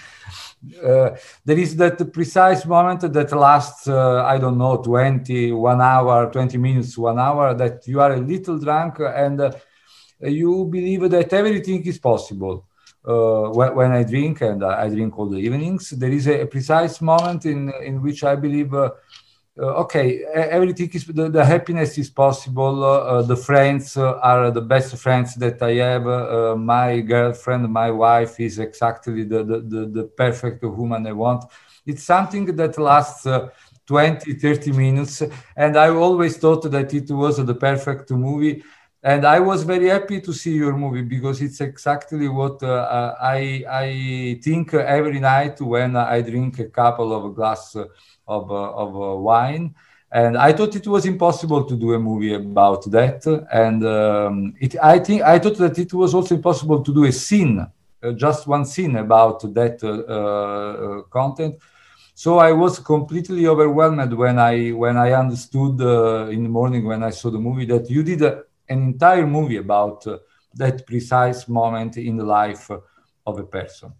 Uh, 0.82 1.10
there 1.44 1.60
is 1.60 1.76
that 1.76 2.14
precise 2.14 2.66
moment 2.66 3.02
that 3.02 3.32
lasts, 3.34 3.88
uh, 3.88 4.24
I 4.24 4.38
don't 4.38 4.58
know, 4.58 4.78
20, 4.78 5.52
one 5.52 5.82
hour, 5.82 6.32
20 6.32 6.58
minutes, 6.58 6.98
one 6.98 7.20
hour, 7.20 7.54
that 7.56 7.86
you 7.88 8.00
are 8.00 8.14
a 8.14 8.22
little 8.22 8.58
drunk 8.58 9.00
and 9.00 9.42
uh, 9.42 9.52
you 10.22 10.66
believe 10.66 11.10
that 11.10 11.34
everything 11.34 11.86
is 11.86 12.00
possible 12.00 12.68
uh, 13.06 13.50
when, 13.50 13.92
I 13.92 14.04
drink, 14.04 14.42
and 14.42 14.64
I 14.64 14.88
drink 14.88 15.18
all 15.18 15.30
the 15.30 15.38
evenings, 15.38 15.90
there 15.90 16.12
is 16.12 16.28
a, 16.28 16.42
a 16.42 16.46
precise 16.46 17.02
moment 17.02 17.46
in 17.46 17.72
in 17.84 18.02
which 18.02 18.24
I 18.24 18.36
believe, 18.36 18.74
uh, 18.74 18.92
uh, 19.60 19.84
okay, 19.84 20.24
everything 20.34 20.90
is 20.94 21.06
the, 21.06 21.30
the 21.30 21.44
happiness 21.44 21.98
is 21.98 22.10
possible. 22.10 22.84
Uh, 22.84 23.22
the 23.22 23.36
friends 23.36 23.98
are 23.98 24.52
the 24.52 24.62
best 24.62 24.96
friends 24.98 25.36
that 25.36 25.62
I 25.62 25.74
have. 25.74 26.08
Uh, 26.08 26.56
my 26.56 27.02
girlfriend, 27.02 27.68
my 27.72 27.92
wife, 27.92 28.40
is 28.40 28.58
exactly 28.60 29.24
the, 29.26 29.44
the, 29.44 29.60
the, 29.60 29.86
the, 29.86 30.04
perfect 30.06 30.64
woman 30.64 31.06
I 31.06 31.12
want. 31.12 31.44
It's 31.86 32.04
something 32.04 32.56
that 32.56 32.78
lasts. 32.78 33.28
20 33.86 34.36
30 34.36 34.72
minutes 34.72 35.24
and 35.58 35.76
i 35.76 35.90
always 35.90 36.38
thought 36.38 36.64
that 36.72 36.94
it 36.94 37.12
was 37.12 37.46
the 37.46 37.54
perfect 37.54 38.10
movie 38.12 38.64
and 39.04 39.26
I 39.26 39.40
was 39.42 39.64
very 39.64 39.90
happy 39.90 40.22
to 40.22 40.32
see 40.34 40.56
your 40.56 40.78
movie 40.78 41.02
because 41.02 41.42
it's 41.42 41.60
exactly 41.60 42.30
what 42.30 42.64
uh, 42.64 43.14
I 43.22 43.64
I 43.70 44.40
think 44.42 44.74
every 44.74 45.20
night 45.20 45.60
when 45.60 45.98
I 45.98 46.22
drink 46.22 46.60
a 46.60 46.70
couple 46.70 47.12
of 47.14 47.36
glass 47.36 47.76
of 47.76 48.52
of 48.52 48.94
wine. 49.22 49.76
And 50.10 50.38
I 50.38 50.54
thought 50.54 50.76
it 50.76 50.88
was 50.88 51.08
impossible 51.08 51.66
to 51.66 51.76
do 51.76 51.94
a 51.94 52.00
movie 52.00 52.36
about 52.36 52.90
that. 52.92 53.26
And 53.52 53.84
um, 53.84 54.54
it, 54.62 54.76
I 54.82 55.00
think 55.00 55.24
I 55.24 55.40
thought 55.40 55.58
that 55.58 55.80
it 55.80 55.92
was 55.92 56.14
also 56.14 56.36
impossible 56.36 56.84
to 56.84 56.94
do 56.94 57.06
a 57.06 57.12
scene, 57.12 57.66
uh, 58.04 58.12
just 58.12 58.46
one 58.46 58.64
scene 58.64 58.96
about 58.98 59.42
that 59.56 59.84
uh, 59.84 59.90
uh 59.90 61.02
content. 61.10 61.56
So 62.16 62.38
I 62.38 62.52
was 62.52 62.78
completely 62.78 63.48
overwhelmed 63.48 64.14
when 64.14 64.38
I 64.38 64.70
when 64.70 64.98
I 64.98 65.12
understood 65.14 65.82
uh, 65.82 66.28
in 66.28 66.44
the 66.44 66.50
morning 66.50 66.86
when 66.86 67.02
I 67.04 67.10
saw 67.10 67.32
the 67.32 67.40
movie 67.40 67.66
that 67.66 67.90
you 67.90 68.04
did 68.04 68.22
an 68.74 68.82
entire 68.92 69.28
movie 69.28 69.58
about 69.58 70.00
uh, 70.08 70.18
that 70.62 70.86
precise 70.86 71.48
moment 71.48 71.98
in 71.98 72.16
the 72.18 72.28
life 72.40 72.66
of 73.30 73.40
a 73.40 73.48
person. 73.58 73.94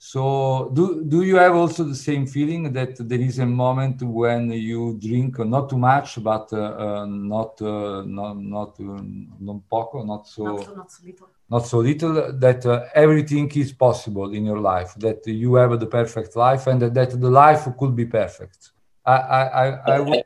So, 0.00 0.70
do, 0.74 1.04
do 1.04 1.22
you 1.22 1.36
have 1.36 1.56
also 1.56 1.82
the 1.82 1.94
same 1.94 2.24
feeling 2.26 2.72
that 2.72 2.96
there 3.08 3.20
is 3.20 3.40
a 3.40 3.46
moment 3.46 4.00
when 4.00 4.52
you 4.52 4.96
drink 4.96 5.40
not 5.40 5.68
too 5.68 5.78
much, 5.78 6.22
but 6.22 6.52
uh, 6.52 6.56
uh, 6.56 7.06
not 7.06 7.60
uh, 7.60 8.04
not 8.06 8.34
not 8.38 8.78
uh, 8.78 9.02
non 9.40 9.60
poco, 9.68 10.04
not 10.04 10.28
so 10.28 10.44
not, 10.44 10.76
not 10.76 10.92
so 10.92 11.02
little, 11.04 11.28
not 11.50 11.66
so 11.66 11.78
little 11.78 12.32
that 12.44 12.64
uh, 12.64 12.84
everything 12.94 13.50
is 13.56 13.72
possible 13.72 14.32
in 14.32 14.44
your 14.44 14.60
life, 14.60 14.94
that 14.98 15.26
you 15.26 15.56
have 15.56 15.80
the 15.80 15.86
perfect 15.86 16.36
life, 16.36 16.68
and 16.68 16.80
that, 16.80 16.94
that 16.94 17.20
the 17.20 17.30
life 17.44 17.66
could 17.76 17.96
be 17.96 18.06
perfect. 18.06 18.70
I 19.04 19.16
I 19.40 19.42
I, 19.64 19.66
I 19.96 19.98
would 19.98 20.22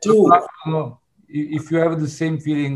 know 0.67 0.99
if 1.27 1.71
you 1.71 1.77
have 1.79 1.99
the 1.99 2.13
same 2.21 2.37
feeling 2.39 2.75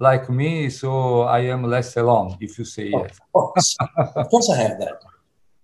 like 0.00 0.30
me, 0.30 0.70
so 0.70 1.20
I 1.22 1.40
am 1.40 1.62
less 1.62 1.96
alone, 1.96 2.36
if 2.40 2.58
you 2.58 2.64
say 2.64 2.88
yes. 2.88 3.18
Of 3.20 3.32
course, 3.32 3.76
of 4.16 4.28
course 4.28 4.50
I 4.50 4.56
have 4.56 4.80
that. 4.80 5.02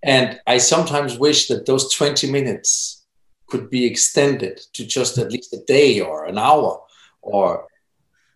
And 0.02 0.40
I 0.46 0.58
sometimes 0.58 1.18
wish 1.18 1.48
that 1.48 1.66
those 1.66 1.92
20 1.92 2.30
minutes 2.30 3.06
could 3.48 3.70
be 3.70 3.86
extended 3.86 4.60
to 4.74 4.86
just 4.86 5.18
at 5.18 5.32
least 5.32 5.54
a 5.54 5.64
day 5.66 6.00
or 6.00 6.26
an 6.26 6.38
hour 6.38 6.80
or 7.22 7.66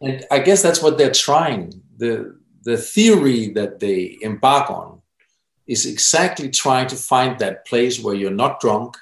and 0.01 0.25
I 0.31 0.39
guess 0.39 0.63
that's 0.63 0.83
what 0.83 0.97
they're 0.97 1.13
trying. 1.13 1.83
The 1.99 2.39
the 2.63 2.79
theory 2.79 3.51
that 3.51 3.81
they 3.81 4.17
embark 4.23 4.71
on 4.71 5.03
is 5.67 5.85
exactly 5.87 6.49
trying 6.49 6.87
to 6.89 6.97
find 6.97 7.39
that 7.39 7.67
place 7.67 8.03
where 8.03 8.15
you're 8.15 8.31
not 8.45 8.61
drunk, 8.61 8.97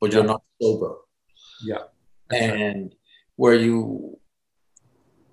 but 0.00 0.12
you're 0.12 0.24
not 0.24 0.42
sober. 0.62 0.94
Yeah. 1.62 1.84
And 2.30 2.94
where 3.36 3.54
you 3.54 4.15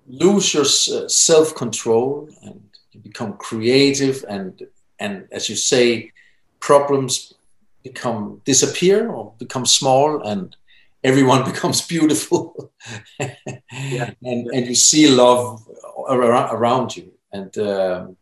lose 0.06 0.52
your 0.54 0.64
self 0.64 1.54
control 1.54 2.28
and 2.42 2.60
you 2.92 3.00
become 3.00 3.34
creative 3.34 4.24
and 4.28 4.62
and 4.98 5.26
as 5.32 5.48
you 5.48 5.56
say 5.56 6.12
problems 6.60 7.34
become 7.82 8.40
disappear 8.44 9.10
or 9.10 9.34
become 9.38 9.66
small 9.66 10.22
and 10.22 10.56
everyone 11.02 11.44
becomes 11.52 11.86
beautiful. 11.86 12.72
Yeah. 13.18 13.34
and 14.22 14.46
and 14.48 14.66
you 14.66 14.74
see 14.74 15.08
love 15.08 15.66
around, 16.08 16.54
around 16.54 16.96
you. 16.96 17.12
And 17.32 17.56
um, 17.58 18.16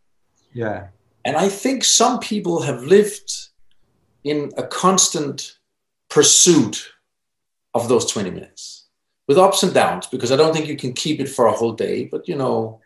yeah. 0.54 0.88
and 1.24 1.36
i 1.36 1.48
think 1.48 1.84
some 1.84 2.18
people 2.18 2.62
have 2.62 2.82
lived 2.82 3.30
in 4.24 4.50
a 4.56 4.62
constant 4.62 5.58
pursuit 6.08 6.92
of 7.74 7.88
those 7.88 8.06
20 8.06 8.30
minutes 8.30 8.81
with 9.28 9.38
ups 9.38 9.62
and 9.62 9.72
downs 9.72 10.06
because 10.06 10.32
I 10.32 10.36
don't 10.36 10.52
think 10.52 10.66
you 10.66 10.76
can 10.76 10.92
keep 10.92 11.20
it 11.20 11.28
for 11.28 11.46
a 11.46 11.52
whole 11.52 11.72
day, 11.72 12.04
but 12.04 12.28
you 12.28 12.36
know, 12.36 12.80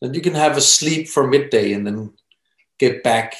then 0.00 0.14
you 0.14 0.20
can 0.20 0.34
have 0.34 0.56
a 0.56 0.60
sleep 0.60 1.08
for 1.08 1.26
midday 1.26 1.72
and 1.72 1.86
then 1.86 2.12
get 2.78 3.02
back. 3.02 3.34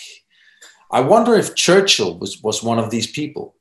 I 0.91 1.01
wonder 1.01 1.35
if 1.35 1.55
Churchill 1.55 2.19
was, 2.19 2.43
was 2.43 2.63
one 2.63 2.79
of 2.79 2.91
these 2.91 3.07
people. 3.07 3.57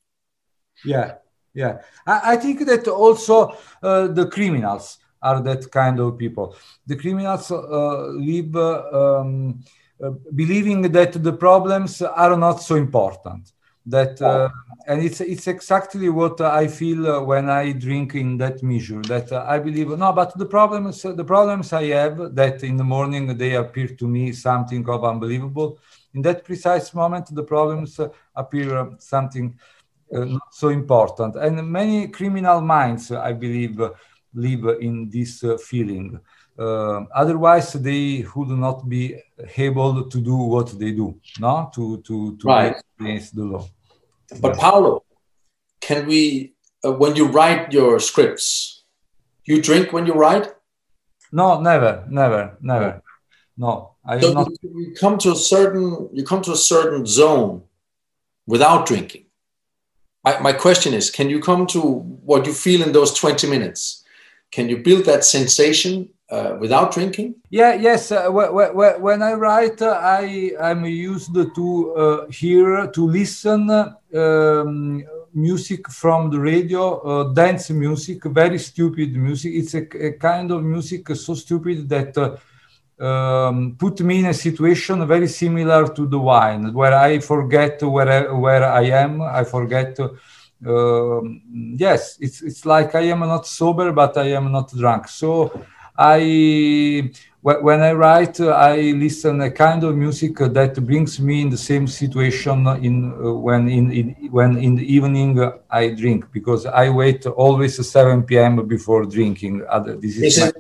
Yeah, 0.83 1.15
yeah. 1.53 1.79
I, 2.05 2.33
I 2.33 2.35
think 2.37 2.65
that 2.65 2.87
also 2.87 3.57
uh, 3.81 4.07
the 4.07 4.27
criminals 4.27 4.97
are 5.21 5.41
that 5.41 5.71
kind 5.71 5.99
of 5.99 6.17
people. 6.17 6.55
The 6.85 6.95
criminals 6.95 7.49
uh, 7.51 8.07
live 8.07 8.55
um, 8.55 9.63
uh, 10.03 10.11
believing 10.35 10.83
that 10.91 11.23
the 11.23 11.33
problems 11.33 12.01
are 12.01 12.37
not 12.37 12.61
so 12.61 12.75
important 12.75 13.51
that 13.85 14.21
uh, 14.21 14.49
and 14.87 15.01
it's 15.01 15.21
it's 15.21 15.47
exactly 15.47 16.09
what 16.09 16.41
I 16.41 16.67
feel 16.67 17.07
uh, 17.07 17.21
when 17.21 17.49
I 17.49 17.71
drink 17.71 18.15
in 18.15 18.37
that 18.37 18.63
measure 18.63 19.01
that 19.03 19.31
uh, 19.31 19.45
I 19.47 19.59
believe 19.59 19.89
no 19.89 20.11
but 20.11 20.37
the 20.37 20.45
problems 20.45 21.03
the 21.03 21.23
problems 21.23 21.71
I 21.71 21.85
have 21.87 22.35
that 22.35 22.63
in 22.63 22.77
the 22.77 22.83
morning 22.83 23.37
they 23.37 23.55
appear 23.55 23.87
to 23.87 24.07
me 24.07 24.31
something 24.31 24.87
of 24.89 25.03
unbelievable. 25.03 25.79
In 26.13 26.21
that 26.23 26.43
precise 26.43 26.93
moment 26.93 27.33
the 27.33 27.43
problems 27.43 27.99
uh, 27.99 28.09
appear 28.35 28.91
something 28.99 29.57
uh, 30.13 30.25
not 30.25 30.53
so 30.53 30.69
important. 30.69 31.35
And 31.35 31.67
many 31.67 32.07
criminal 32.07 32.61
minds 32.61 33.11
I 33.11 33.33
believe 33.33 33.79
live 34.33 34.81
in 34.81 35.09
this 35.09 35.43
uh, 35.43 35.57
feeling. 35.57 36.19
Otherwise 36.57 37.73
they 37.73 38.25
would 38.35 38.49
not 38.49 38.87
be 38.87 39.19
able 39.57 40.09
to 40.09 40.21
do 40.21 40.35
what 40.35 40.79
they 40.79 40.91
do 40.91 41.19
no? 41.39 41.69
To 41.75 41.97
to 41.97 42.37
to 42.37 42.47
right. 42.47 42.75
against 42.97 43.35
the 43.35 43.43
law 43.43 43.67
but 44.41 44.57
Paolo, 44.57 45.03
can 45.81 46.07
we, 46.07 46.53
uh, 46.83 46.91
when 46.91 47.15
you 47.15 47.27
write 47.27 47.71
your 47.71 47.99
scripts, 47.99 48.83
you 49.45 49.61
drink 49.61 49.93
when 49.93 50.05
you 50.05 50.13
write? 50.13 50.47
No, 51.31 51.59
never, 51.61 52.05
never, 52.09 52.57
never. 52.61 53.01
No, 53.57 53.95
I 54.05 54.19
so 54.19 54.33
not. 54.33 54.49
You 54.61 54.93
come 54.99 55.17
to 55.19 55.31
a 55.31 55.35
certain, 55.35 56.09
you 56.11 56.23
come 56.23 56.41
to 56.43 56.51
a 56.51 56.57
certain 56.57 57.05
zone 57.05 57.63
without 58.45 58.85
drinking. 58.85 59.25
I, 60.25 60.39
my 60.39 60.53
question 60.53 60.93
is, 60.93 61.09
can 61.09 61.29
you 61.29 61.39
come 61.39 61.67
to 61.67 61.81
what 61.81 62.45
you 62.45 62.53
feel 62.53 62.81
in 62.81 62.91
those 62.91 63.13
20 63.13 63.47
minutes? 63.47 64.03
Can 64.51 64.69
you 64.69 64.77
build 64.77 65.05
that 65.05 65.23
sensation 65.23 66.09
uh, 66.29 66.57
without 66.59 66.93
drinking? 66.93 67.35
Yeah, 67.49 67.73
yes. 67.75 68.11
Uh, 68.11 68.29
wh- 68.31 68.51
wh- 68.51 69.01
when 69.01 69.21
I 69.21 69.33
write, 69.33 69.81
uh, 69.81 69.99
I 70.01 70.51
am 70.59 70.85
used 70.85 71.33
to 71.33 71.93
uh, 71.93 72.25
hear 72.31 72.87
to 72.87 73.07
listen 73.07 73.69
um, 73.69 75.03
music 75.33 75.89
from 75.89 76.29
the 76.31 76.39
radio, 76.39 76.99
uh, 76.99 77.33
dance 77.33 77.69
music, 77.69 78.23
very 78.25 78.57
stupid 78.57 79.15
music. 79.15 79.53
It's 79.53 79.73
a, 79.75 79.85
a 80.07 80.11
kind 80.13 80.51
of 80.51 80.63
music 80.63 81.09
so 81.15 81.33
stupid 81.35 81.89
that 81.89 82.17
uh, 82.17 82.37
um, 82.99 83.75
put 83.77 83.99
me 84.01 84.19
in 84.19 84.25
a 84.27 84.33
situation 84.33 85.05
very 85.07 85.27
similar 85.27 85.87
to 85.89 86.07
the 86.07 86.19
wine, 86.19 86.73
where 86.73 86.93
I 86.93 87.19
forget 87.19 87.81
where 87.83 88.09
I, 88.09 88.31
where 88.31 88.63
I 88.63 88.83
am. 88.83 89.21
I 89.21 89.43
forget. 89.43 89.99
Uh, 90.65 91.21
yes, 91.51 92.17
it's 92.19 92.41
it's 92.41 92.65
like 92.65 92.95
I 92.95 93.01
am 93.01 93.19
not 93.19 93.45
sober, 93.45 93.91
but 93.91 94.17
I 94.17 94.31
am 94.31 94.51
not 94.51 94.71
drunk. 94.73 95.09
So 95.09 95.51
I 95.97 97.11
when 97.41 97.81
I 97.81 97.91
write, 97.91 98.39
I 98.39 98.75
listen 98.75 99.39
a 99.41 99.51
kind 99.51 99.83
of 99.83 99.95
music 99.95 100.37
that 100.37 100.83
brings 100.83 101.19
me 101.19 101.41
in 101.41 101.49
the 101.51 101.57
same 101.57 101.85
situation 101.87 102.65
in 102.83 103.13
uh, 103.13 103.33
when 103.33 103.69
in, 103.69 103.91
in, 103.91 104.15
when 104.31 104.57
in 104.57 104.75
the 104.75 104.93
evening 104.93 105.39
I 105.69 105.89
drink 105.89 106.31
because 106.31 106.65
I 106.65 106.89
wait 106.89 107.27
always 107.27 107.87
7 107.87 108.23
p.m. 108.23 108.67
before 108.67 109.05
drinking. 109.05 109.63
Other 109.69 109.95
this 109.95 110.17
is, 110.17 110.23
is 110.23 110.37
it 110.39 110.55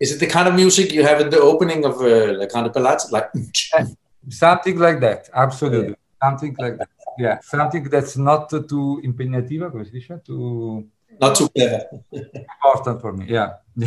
is 0.00 0.12
it 0.12 0.20
the 0.20 0.26
kind 0.26 0.48
of 0.48 0.54
music 0.54 0.92
you 0.92 1.02
have 1.02 1.20
in 1.20 1.30
the 1.30 1.40
opening 1.40 1.84
of 1.86 2.00
uh, 2.00 2.34
La 2.38 2.46
Grande 2.46 2.72
Bellezza, 2.72 3.10
like 3.10 3.30
something 4.28 4.78
like 4.78 5.00
that? 5.00 5.30
Absolutely, 5.34 5.88
yeah. 5.88 6.28
something 6.28 6.54
like 6.58 6.76
that. 6.78 6.88
Yeah, 7.18 7.38
something 7.40 7.84
that's 7.88 8.16
not 8.16 8.50
too 8.50 9.00
impegnativa, 9.02 9.72
come 9.72 9.84
si 9.84 9.98
dice? 9.98 10.20
Too 10.24 10.86
not 11.20 11.34
too 11.34 11.48
clever. 11.48 11.84
Important 12.12 13.00
for 13.00 13.12
me, 13.12 13.26
yeah. 13.28 13.54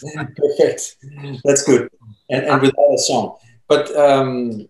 Perfect. 0.00 0.96
That's 1.44 1.62
good. 1.62 1.90
And, 2.30 2.44
and 2.44 2.62
without 2.62 2.94
a 2.94 2.98
song. 2.98 3.36
But 3.68 3.94
um, 3.96 4.68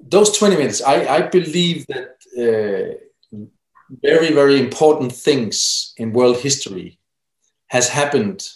those 0.00 0.36
20 0.36 0.56
minutes, 0.56 0.82
I, 0.82 1.06
I 1.06 1.22
believe 1.22 1.86
that 1.86 2.16
uh, 2.36 3.38
very, 4.02 4.32
very 4.32 4.60
important 4.60 5.12
things 5.12 5.94
in 5.96 6.12
world 6.12 6.38
history 6.38 6.98
has 7.68 7.88
happened. 7.88 8.48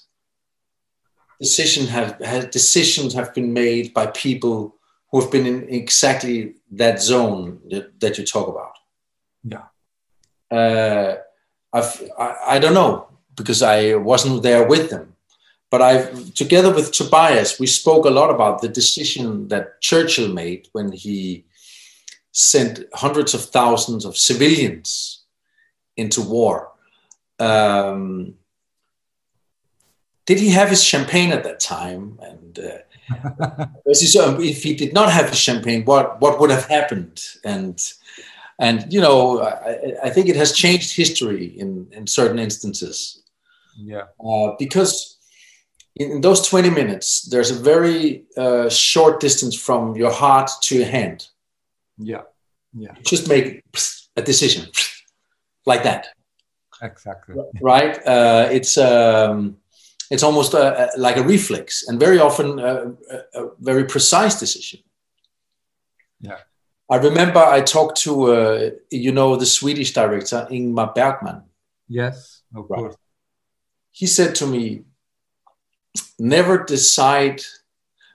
Decision 1.40 1.86
have, 1.86 2.20
has, 2.20 2.46
decisions 2.46 3.14
have 3.14 3.34
been 3.34 3.52
made 3.52 3.92
by 3.94 4.06
people 4.06 4.76
who 5.10 5.20
have 5.20 5.30
been 5.30 5.46
in 5.46 5.68
exactly 5.68 6.54
that 6.70 7.00
zone 7.00 7.60
that, 7.70 7.98
that 8.00 8.18
you 8.18 8.24
talk 8.24 8.48
about. 8.48 8.72
Yeah. 9.44 10.56
Uh, 10.56 11.16
I've, 11.72 12.10
I, 12.18 12.36
I 12.48 12.58
don't 12.58 12.74
know 12.74 13.11
because 13.36 13.62
I 13.62 13.94
wasn't 13.94 14.42
there 14.42 14.66
with 14.66 14.90
them. 14.90 15.14
But 15.70 15.80
I, 15.80 16.02
together 16.34 16.72
with 16.72 16.92
Tobias, 16.92 17.58
we 17.58 17.66
spoke 17.66 18.04
a 18.04 18.10
lot 18.10 18.30
about 18.30 18.60
the 18.60 18.68
decision 18.68 19.48
that 19.48 19.80
Churchill 19.80 20.28
made 20.28 20.68
when 20.72 20.92
he 20.92 21.46
sent 22.32 22.84
hundreds 22.92 23.32
of 23.32 23.44
thousands 23.44 24.04
of 24.04 24.16
civilians 24.16 25.22
into 25.96 26.20
war. 26.20 26.72
Um, 27.38 28.34
did 30.26 30.38
he 30.38 30.50
have 30.50 30.68
his 30.68 30.84
champagne 30.84 31.32
at 31.32 31.44
that 31.44 31.58
time? 31.58 32.18
And 32.20 32.58
uh, 32.58 33.66
if 33.86 34.62
he 34.62 34.74
did 34.74 34.92
not 34.92 35.10
have 35.10 35.30
his 35.30 35.38
champagne, 35.38 35.84
what 35.84 36.20
what 36.20 36.38
would 36.38 36.50
have 36.50 36.66
happened? 36.66 37.24
And 37.44 37.80
and 38.58 38.92
you 38.92 39.00
know 39.00 39.40
I, 39.40 39.94
I, 40.04 40.10
think 40.10 40.28
it 40.28 40.36
has 40.36 40.52
changed 40.52 40.94
history 40.94 41.46
in 41.58 41.88
in 41.92 42.06
certain 42.06 42.38
instances 42.38 43.21
yeah. 43.76 44.04
Uh, 44.24 44.54
because 44.58 45.18
in, 45.96 46.20
those 46.20 46.46
20 46.48 46.70
minutes 46.70 47.22
there's 47.22 47.50
a 47.50 47.54
very 47.54 48.24
uh, 48.36 48.68
short 48.68 49.20
distance 49.20 49.54
from 49.58 49.96
your 49.96 50.12
heart 50.12 50.50
to 50.62 50.76
your 50.76 50.86
hand. 50.86 51.28
Yeah. 51.98 52.22
Yeah. 52.74 52.94
You 52.96 53.02
just 53.02 53.28
make 53.28 53.62
a 54.16 54.22
decision 54.22 54.70
like 55.66 55.82
that. 55.84 56.08
Exactly. 56.82 57.36
Right? 57.60 57.96
Uh, 58.06 58.48
it's 58.50 58.76
um, 58.76 59.58
it's 60.10 60.22
almost 60.22 60.54
a, 60.54 60.94
a, 60.94 60.98
like 60.98 61.16
a 61.16 61.22
reflex 61.22 61.86
and 61.86 61.98
very 61.98 62.18
often 62.18 62.58
a, 62.58 62.92
a 63.34 63.48
very 63.60 63.84
precise 63.84 64.38
decision. 64.38 64.80
Yeah. 66.20 66.38
I 66.90 66.96
remember 66.96 67.38
I 67.38 67.62
talked 67.62 67.96
to, 68.02 68.32
uh, 68.32 68.70
you 68.90 69.12
know, 69.12 69.36
the 69.36 69.46
Swedish 69.46 69.92
director, 69.92 70.46
Ingmar 70.50 70.94
Bergman. 70.94 71.42
Yes, 71.88 72.42
of 72.54 72.66
right. 72.68 72.78
course. 72.78 72.96
He 73.92 74.06
said 74.06 74.34
to 74.36 74.46
me, 74.46 74.84
never 76.18 76.64
decide, 76.64 77.42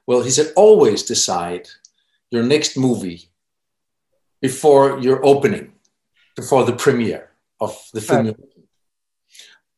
well, 0.06 0.22
he 0.22 0.32
said, 0.32 0.52
always 0.56 1.04
decide 1.04 1.70
your 2.32 2.44
next 2.44 2.78
movie 2.78 3.30
before 4.42 5.00
your 5.00 5.26
opening, 5.26 5.74
before 6.36 6.66
the 6.66 6.74
premiere 6.74 7.30
of 7.60 7.78
the 7.94 8.02
film. 8.02 8.26
Right. 8.26 8.36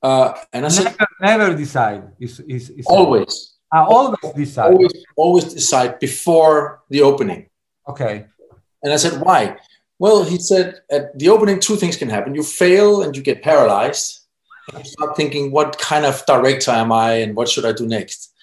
Uh, 0.01 0.33
and 0.53 0.65
I 0.65 0.69
never, 0.69 0.89
said, 0.89 0.95
never 1.21 1.55
decide. 1.55 2.03
Is, 2.19 2.39
is, 2.41 2.69
is 2.69 2.85
always. 2.87 3.57
I 3.71 3.81
always 3.83 4.33
decide. 4.35 4.71
Always, 4.71 5.05
always 5.15 5.53
decide 5.53 5.99
before 5.99 6.81
the 6.89 7.01
opening. 7.01 7.49
Okay. 7.87 8.25
And 8.81 8.93
I 8.93 8.95
said, 8.95 9.21
why? 9.21 9.57
Well, 9.99 10.23
he 10.23 10.39
said, 10.39 10.81
at 10.89 11.19
the 11.19 11.27
opening, 11.27 11.59
two 11.59 11.75
things 11.75 11.97
can 11.97 12.09
happen. 12.09 12.33
You 12.33 12.43
fail 12.43 13.01
and 13.01 13.15
you 13.15 13.21
get 13.21 13.43
paralyzed. 13.43 14.18
Start 14.83 15.15
thinking, 15.15 15.51
what 15.51 15.77
kind 15.77 16.05
of 16.05 16.25
director 16.25 16.71
am 16.71 16.91
I 16.91 17.13
and 17.13 17.35
what 17.35 17.49
should 17.49 17.65
I 17.65 17.73
do 17.73 17.85
next? 17.85 18.33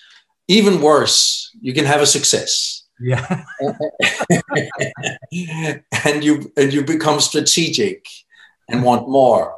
Even 0.49 0.81
worse, 0.81 1.51
you 1.61 1.73
can 1.73 1.85
have 1.85 2.01
a 2.01 2.07
success. 2.07 2.85
Yeah. 3.01 3.45
and 6.05 6.25
you 6.25 6.53
and 6.57 6.73
you 6.73 6.85
become 6.85 7.21
strategic 7.21 8.07
and 8.69 8.83
want 8.83 9.09
more. 9.09 9.55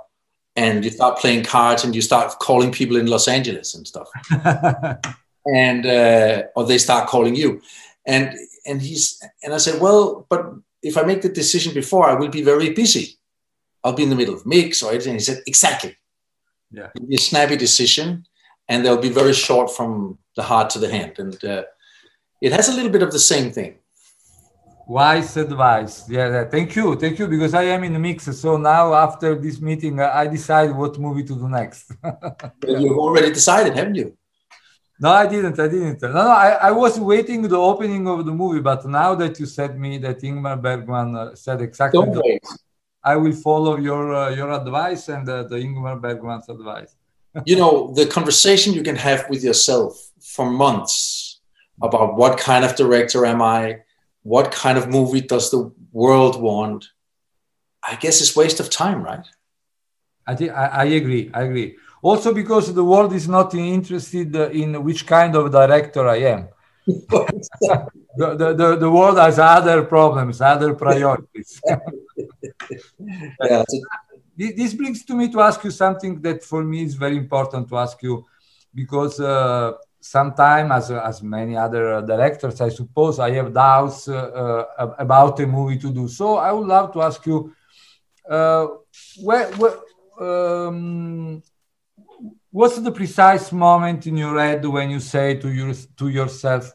And 0.57 0.85
you 0.85 0.91
start 0.91 1.19
playing 1.19 1.45
cards 1.45 1.85
and 1.85 1.95
you 1.95 2.03
start 2.03 2.39
calling 2.41 2.73
people 2.73 2.97
in 2.97 3.07
Los 3.07 3.29
Angeles 3.29 3.75
and 3.77 3.87
stuff. 3.87 4.09
and 5.47 5.87
uh, 5.87 6.43
or 6.57 6.67
they 6.67 6.79
start 6.79 7.09
calling 7.09 7.37
you. 7.37 7.63
And 8.07 8.35
and 8.67 8.83
he's 8.83 9.23
and 9.43 9.55
I 9.55 9.59
said, 9.59 9.81
well, 9.81 10.27
but 10.29 10.53
if 10.83 10.97
I 10.97 11.03
make 11.03 11.23
the 11.23 11.29
decision 11.29 11.75
before, 11.75 12.09
I 12.09 12.15
will 12.15 12.29
be 12.29 12.43
very 12.43 12.71
busy. 12.71 13.19
I'll 13.85 13.93
be 13.93 14.03
in 14.03 14.11
the 14.11 14.17
middle 14.17 14.35
of 14.35 14.47
mix 14.47 14.83
or 14.83 14.91
anything. 14.91 15.15
He 15.15 15.21
said, 15.21 15.43
exactly. 15.47 15.97
Yeah. 16.71 16.89
It'll 16.95 17.09
be 17.09 17.17
a 17.17 17.21
snappy 17.21 17.57
decision 17.57 18.25
and 18.69 18.85
they'll 18.85 19.01
be 19.01 19.09
very 19.09 19.33
short 19.33 19.71
from 19.71 20.19
the 20.37 20.43
heart 20.43 20.71
to 20.71 20.79
the 20.79 20.91
hand. 20.91 21.19
And 21.19 21.45
uh, 21.45 21.65
it 22.41 22.53
has 22.53 22.69
a 22.69 22.75
little 22.75 22.91
bit 22.91 23.03
of 23.03 23.13
the 23.13 23.19
same 23.19 23.51
thing. 23.53 23.79
Wise 24.87 25.37
advice. 25.37 26.09
Yeah, 26.09 26.45
thank 26.45 26.75
you. 26.75 26.97
Thank 26.97 27.19
you. 27.19 27.29
Because 27.29 27.53
I 27.53 27.65
am 27.65 27.85
in 27.85 27.93
the 27.93 27.99
mix. 27.99 28.25
So 28.41 28.57
now 28.57 28.95
after 28.95 29.35
this 29.35 29.61
meeting, 29.61 30.01
I 30.01 30.27
decide 30.27 30.75
what 30.75 30.99
movie 30.99 31.25
to 31.25 31.35
do 31.35 31.49
next. 31.49 31.93
you've 32.67 32.97
already 32.97 33.31
decided, 33.31 33.77
haven't 33.77 33.97
you? 33.97 34.17
No, 35.01 35.11
I 35.11 35.27
didn't. 35.27 35.59
I 35.61 35.69
didn't. 35.69 36.03
No, 36.03 36.13
no. 36.13 36.29
I, 36.29 36.51
I 36.69 36.71
was 36.73 36.99
waiting 36.99 37.43
the 37.43 37.57
opening 37.57 38.09
of 38.09 38.25
the 38.25 38.33
movie, 38.33 38.61
but 38.61 38.85
now 38.87 39.15
that 39.15 39.39
you 39.39 39.47
said 39.47 39.79
me 39.79 39.99
that 39.99 40.21
Ingmar 40.21 40.61
Bergman 40.61 41.15
uh, 41.15 41.35
said 41.35 41.61
exactly, 41.61 42.01
Don't 42.01 42.21
wait. 42.25 42.43
I 43.03 43.17
will 43.17 43.33
follow 43.33 43.77
your 43.77 44.15
uh, 44.15 44.31
your 44.31 44.51
advice 44.53 45.09
and 45.09 45.29
uh, 45.29 45.45
the 45.45 45.57
Ingmar 45.57 46.01
Bergman's 46.01 46.49
advice. 46.49 46.97
you 47.45 47.57
know, 47.57 47.93
the 47.95 48.07
conversation 48.07 48.75
you 48.75 48.83
can 48.83 48.97
have 48.97 49.29
with 49.31 49.45
yourself 49.45 50.11
for 50.21 50.51
months 50.51 51.41
about 51.83 52.17
what 52.17 52.39
kind 52.39 52.65
of 52.65 52.75
director 52.75 53.25
am 53.25 53.41
I, 53.41 53.79
what 54.23 54.51
kind 54.51 54.77
of 54.77 54.89
movie 54.89 55.21
does 55.21 55.51
the 55.51 55.73
world 55.93 56.41
want. 56.41 56.87
I 57.87 57.95
guess 57.97 58.21
it's 58.21 58.35
waste 58.35 58.61
of 58.61 58.69
time, 58.69 59.03
right? 59.03 59.27
I 60.27 60.35
think 60.35 60.51
I, 60.53 60.67
I 60.67 60.85
agree. 60.85 61.31
I 61.33 61.43
agree 61.43 61.77
also 62.03 62.33
because 62.33 62.73
the 62.73 62.85
world 62.85 63.13
is 63.13 63.29
not 63.29 63.55
interested 63.55 64.35
in 64.35 64.83
which 64.85 65.07
kind 65.07 65.35
of 65.35 65.51
director 65.51 66.07
I 66.07 66.17
am. 66.17 66.49
the, 68.19 68.35
the, 68.41 68.55
the, 68.55 68.77
the, 68.77 68.91
world 68.91 69.19
has 69.19 69.39
other 69.39 69.83
problems, 69.85 70.41
other 70.41 70.75
priorities. 70.85 71.61
yeah. 73.45 73.65
this 74.37 74.75
brings 74.75 75.05
to 75.05 75.15
me 75.15 75.31
to 75.33 75.41
ask 75.41 75.63
you 75.65 75.71
something 75.71 76.21
that 76.23 76.43
for 76.45 76.63
me 76.65 76.83
is 76.83 76.95
very 76.95 77.17
important 77.17 77.69
to 77.69 77.79
ask 77.79 78.03
you 78.03 78.27
because 78.75 79.21
uh, 79.21 79.73
sometimes, 80.01 80.71
as, 80.73 80.91
as 80.91 81.23
many 81.23 81.57
other 81.57 82.03
directors, 82.03 82.61
I 82.61 82.69
suppose 82.69 83.19
I 83.19 83.31
have 83.33 83.53
doubts 83.53 84.09
uh, 84.09 84.67
uh, 84.79 84.95
about 84.99 85.41
a 85.41 85.47
movie 85.47 85.79
to 85.79 85.93
do. 85.93 86.09
So 86.09 86.37
I 86.37 86.53
would 86.53 86.67
love 86.67 86.93
to 86.95 87.03
ask 87.03 87.25
you 87.27 87.53
uh, 88.29 88.67
where, 89.23 89.49
where 89.53 89.77
um, 90.21 91.43
what's 92.51 92.79
the 92.79 92.93
precise 92.93 93.53
moment 93.53 94.07
in 94.07 94.17
your 94.17 94.39
head 94.39 94.65
when 94.65 94.91
you 94.91 95.01
say 95.01 95.35
to 95.37 95.49
your 95.53 95.75
to 95.97 96.09
yourself 96.09 96.73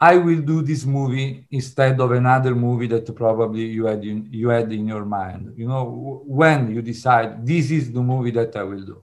i 0.00 0.16
will 0.16 0.40
do 0.40 0.62
this 0.62 0.84
movie 0.84 1.44
instead 1.50 2.00
of 2.00 2.12
another 2.12 2.54
movie 2.54 2.86
that 2.86 3.14
probably 3.14 3.64
you 3.64 3.86
had 3.86 4.04
in, 4.04 4.28
you 4.30 4.48
had 4.48 4.72
in 4.72 4.86
your 4.86 5.04
mind 5.04 5.52
you 5.56 5.66
know 5.66 6.22
when 6.26 6.74
you 6.74 6.82
decide 6.82 7.46
this 7.46 7.70
is 7.70 7.92
the 7.92 8.02
movie 8.02 8.30
that 8.30 8.54
i 8.56 8.62
will 8.62 8.84
do 8.84 9.02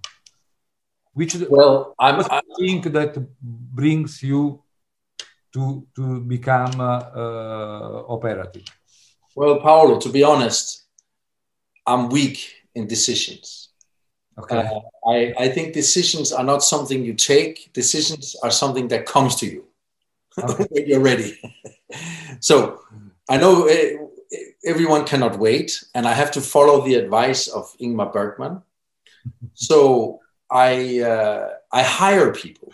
Which 1.16 1.38
well, 1.50 1.96
I'm, 1.98 2.20
I 2.30 2.42
think 2.60 2.92
that 2.92 3.16
brings 3.42 4.22
you 4.22 4.62
to 5.54 5.88
to 5.96 6.20
become 6.20 6.82
uh, 6.82 7.00
uh, 7.16 8.04
operative. 8.10 8.68
Well, 9.34 9.62
Paolo, 9.62 9.98
to 10.00 10.10
be 10.10 10.24
honest, 10.24 10.84
I'm 11.88 12.10
weak 12.10 12.40
in 12.76 12.88
decisions. 12.88 13.70
Okay. 14.38 14.58
Uh, 14.58 14.80
I, 15.08 15.34
I 15.46 15.48
think 15.50 15.74
decisions 15.74 16.34
are 16.34 16.44
not 16.44 16.62
something 16.64 17.06
you 17.06 17.14
take. 17.14 17.72
Decisions 17.72 18.36
are 18.44 18.52
something 18.52 18.90
that 18.90 19.06
comes 19.06 19.36
to 19.38 19.46
you 19.46 19.64
okay. 20.40 20.66
when 20.70 20.88
you're 20.88 21.00
ready. 21.00 21.40
so 22.40 22.82
I 23.30 23.38
know 23.38 23.66
eh, 23.66 23.98
everyone 24.66 25.06
cannot 25.06 25.40
wait, 25.40 25.84
and 25.94 26.08
I 26.08 26.14
have 26.14 26.32
to 26.32 26.42
follow 26.42 26.82
the 26.82 26.96
advice 26.96 27.48
of 27.48 27.76
Ingmar 27.80 28.12
Bergman. 28.12 28.62
so 29.54 30.20
I 30.50 31.00
uh, 31.00 31.50
I 31.72 31.84
hire 31.84 32.32
people, 32.34 32.72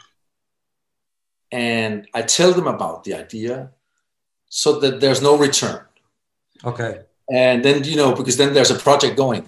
and 1.52 2.08
I 2.14 2.22
tell 2.24 2.54
them 2.54 2.68
about 2.68 3.04
the 3.04 3.14
idea, 3.16 3.72
so 4.50 4.80
that 4.80 5.00
there's 5.00 5.22
no 5.22 5.38
return. 5.38 5.82
Okay. 6.64 7.02
And 7.32 7.64
then 7.64 7.84
you 7.84 7.96
know 7.96 8.14
because 8.14 8.38
then 8.38 8.54
there's 8.54 8.72
a 8.72 8.80
project 8.80 9.16
going, 9.16 9.48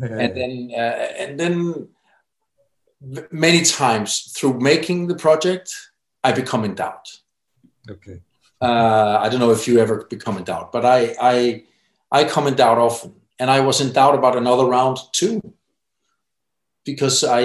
and 0.00 0.36
then 0.36 0.70
uh, 0.76 1.08
and 1.18 1.40
then 1.40 1.88
many 3.30 3.62
times 3.62 4.32
through 4.36 4.60
making 4.60 5.06
the 5.06 5.14
project, 5.14 5.74
I 6.22 6.32
become 6.32 6.64
in 6.64 6.74
doubt. 6.74 7.20
Okay. 7.90 8.20
Uh, 8.60 9.18
I 9.20 9.28
don't 9.28 9.40
know 9.40 9.50
if 9.50 9.68
you 9.68 9.78
ever 9.78 10.04
become 10.04 10.38
in 10.38 10.44
doubt, 10.44 10.72
but 10.72 10.84
I, 10.84 11.14
I, 11.20 11.64
I 12.10 12.24
come 12.24 12.46
in 12.46 12.54
doubt 12.54 12.78
often, 12.78 13.14
and 13.38 13.50
I 13.50 13.60
was 13.60 13.80
in 13.80 13.92
doubt 13.92 14.14
about 14.14 14.36
another 14.36 14.64
round 14.64 14.98
too, 15.12 15.54
because 16.84 17.24
I, 17.24 17.42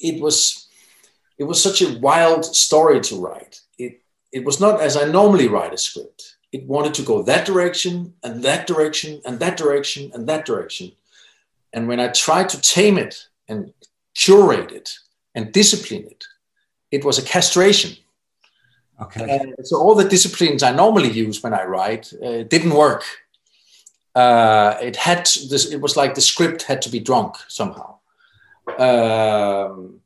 it 0.00 0.20
was, 0.20 0.68
it 1.38 1.44
was 1.44 1.62
such 1.62 1.80
a 1.80 1.98
wild 1.98 2.44
story 2.44 3.00
to 3.00 3.16
write. 3.16 3.60
It, 3.78 4.02
it 4.32 4.44
was 4.44 4.60
not 4.60 4.80
as 4.80 4.96
I 4.96 5.04
normally 5.04 5.48
write 5.48 5.72
a 5.72 5.78
script. 5.78 6.36
It 6.52 6.66
wanted 6.66 6.92
to 6.94 7.02
go 7.02 7.22
that 7.22 7.46
direction 7.46 8.14
and 8.22 8.42
that 8.42 8.66
direction 8.66 9.22
and 9.24 9.40
that 9.40 9.56
direction 9.56 10.10
and 10.12 10.28
that 10.28 10.44
direction. 10.44 10.92
And 11.72 11.88
when 11.88 11.98
I 11.98 12.08
tried 12.08 12.50
to 12.50 12.60
tame 12.60 12.98
it 12.98 13.26
and 13.48 13.72
curate 14.14 14.70
it 14.70 14.90
and 15.34 15.50
discipline 15.50 16.04
it, 16.04 16.24
it 16.90 17.04
was 17.06 17.18
a 17.18 17.22
castration 17.22 17.96
Okay. 19.02 19.38
Uh, 19.58 19.62
so 19.62 19.76
all 19.76 19.94
the 19.94 20.08
disciplines 20.08 20.62
I 20.62 20.72
normally 20.72 21.10
use 21.10 21.42
when 21.42 21.54
I 21.54 21.64
write 21.64 22.12
uh, 22.22 22.42
didn't 22.44 22.74
work. 22.74 23.04
Uh, 24.14 24.76
it 24.82 24.96
had 24.96 25.24
this. 25.50 25.72
It 25.72 25.80
was 25.80 25.96
like 25.96 26.14
the 26.14 26.20
script 26.20 26.62
had 26.62 26.82
to 26.82 26.90
be 26.90 27.00
drunk 27.00 27.36
somehow, 27.48 27.98
um, 28.78 30.00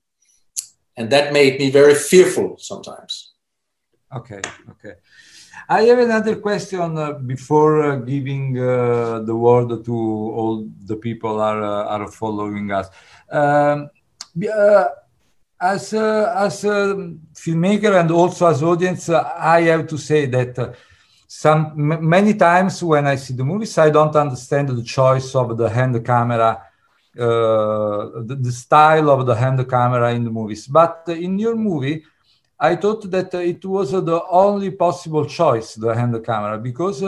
and 0.96 1.10
that 1.10 1.32
made 1.32 1.58
me 1.58 1.70
very 1.70 1.94
fearful 1.94 2.56
sometimes. 2.58 3.32
Okay. 4.14 4.40
Okay. 4.70 4.94
I 5.68 5.82
have 5.82 5.98
another 5.98 6.36
question 6.36 6.96
uh, 6.96 7.14
before 7.14 7.82
uh, 7.82 7.96
giving 7.96 8.56
uh, 8.56 9.20
the 9.20 9.34
word 9.34 9.84
to 9.84 9.92
all 9.92 10.68
the 10.84 10.96
people 10.96 11.40
are 11.40 11.62
are 11.62 12.06
following 12.08 12.70
us. 12.70 12.86
Um, 13.32 13.90
as 15.60 15.92
a, 15.92 16.34
as 16.36 16.64
a 16.64 17.14
filmmaker 17.34 17.98
and 17.98 18.10
also 18.10 18.46
as 18.46 18.62
audience, 18.62 19.08
uh, 19.08 19.32
I 19.36 19.62
have 19.62 19.86
to 19.88 19.98
say 19.98 20.26
that 20.26 20.58
uh, 20.58 20.72
some 21.26 21.72
many 21.76 22.34
times 22.34 22.82
when 22.82 23.06
I 23.06 23.16
see 23.16 23.34
the 23.34 23.44
movies, 23.44 23.76
I 23.78 23.90
don't 23.90 24.14
understand 24.14 24.68
the 24.68 24.82
choice 24.82 25.34
of 25.34 25.56
the 25.56 25.68
hand 25.68 26.04
camera, 26.04 26.62
uh, 27.18 28.22
the, 28.22 28.38
the, 28.40 28.52
style 28.52 29.10
of 29.10 29.26
the 29.26 29.34
hand 29.34 29.68
camera 29.68 30.12
in 30.14 30.24
the 30.24 30.30
movies. 30.30 30.66
But 30.66 31.04
in 31.08 31.38
your 31.38 31.56
movie, 31.56 32.04
I 32.60 32.76
thought 32.76 33.10
that 33.10 33.34
it 33.34 33.64
was 33.64 33.92
the 33.92 34.22
only 34.30 34.70
possible 34.70 35.26
choice, 35.26 35.74
the 35.74 35.94
hand 35.94 36.24
camera, 36.24 36.58
because 36.58 37.02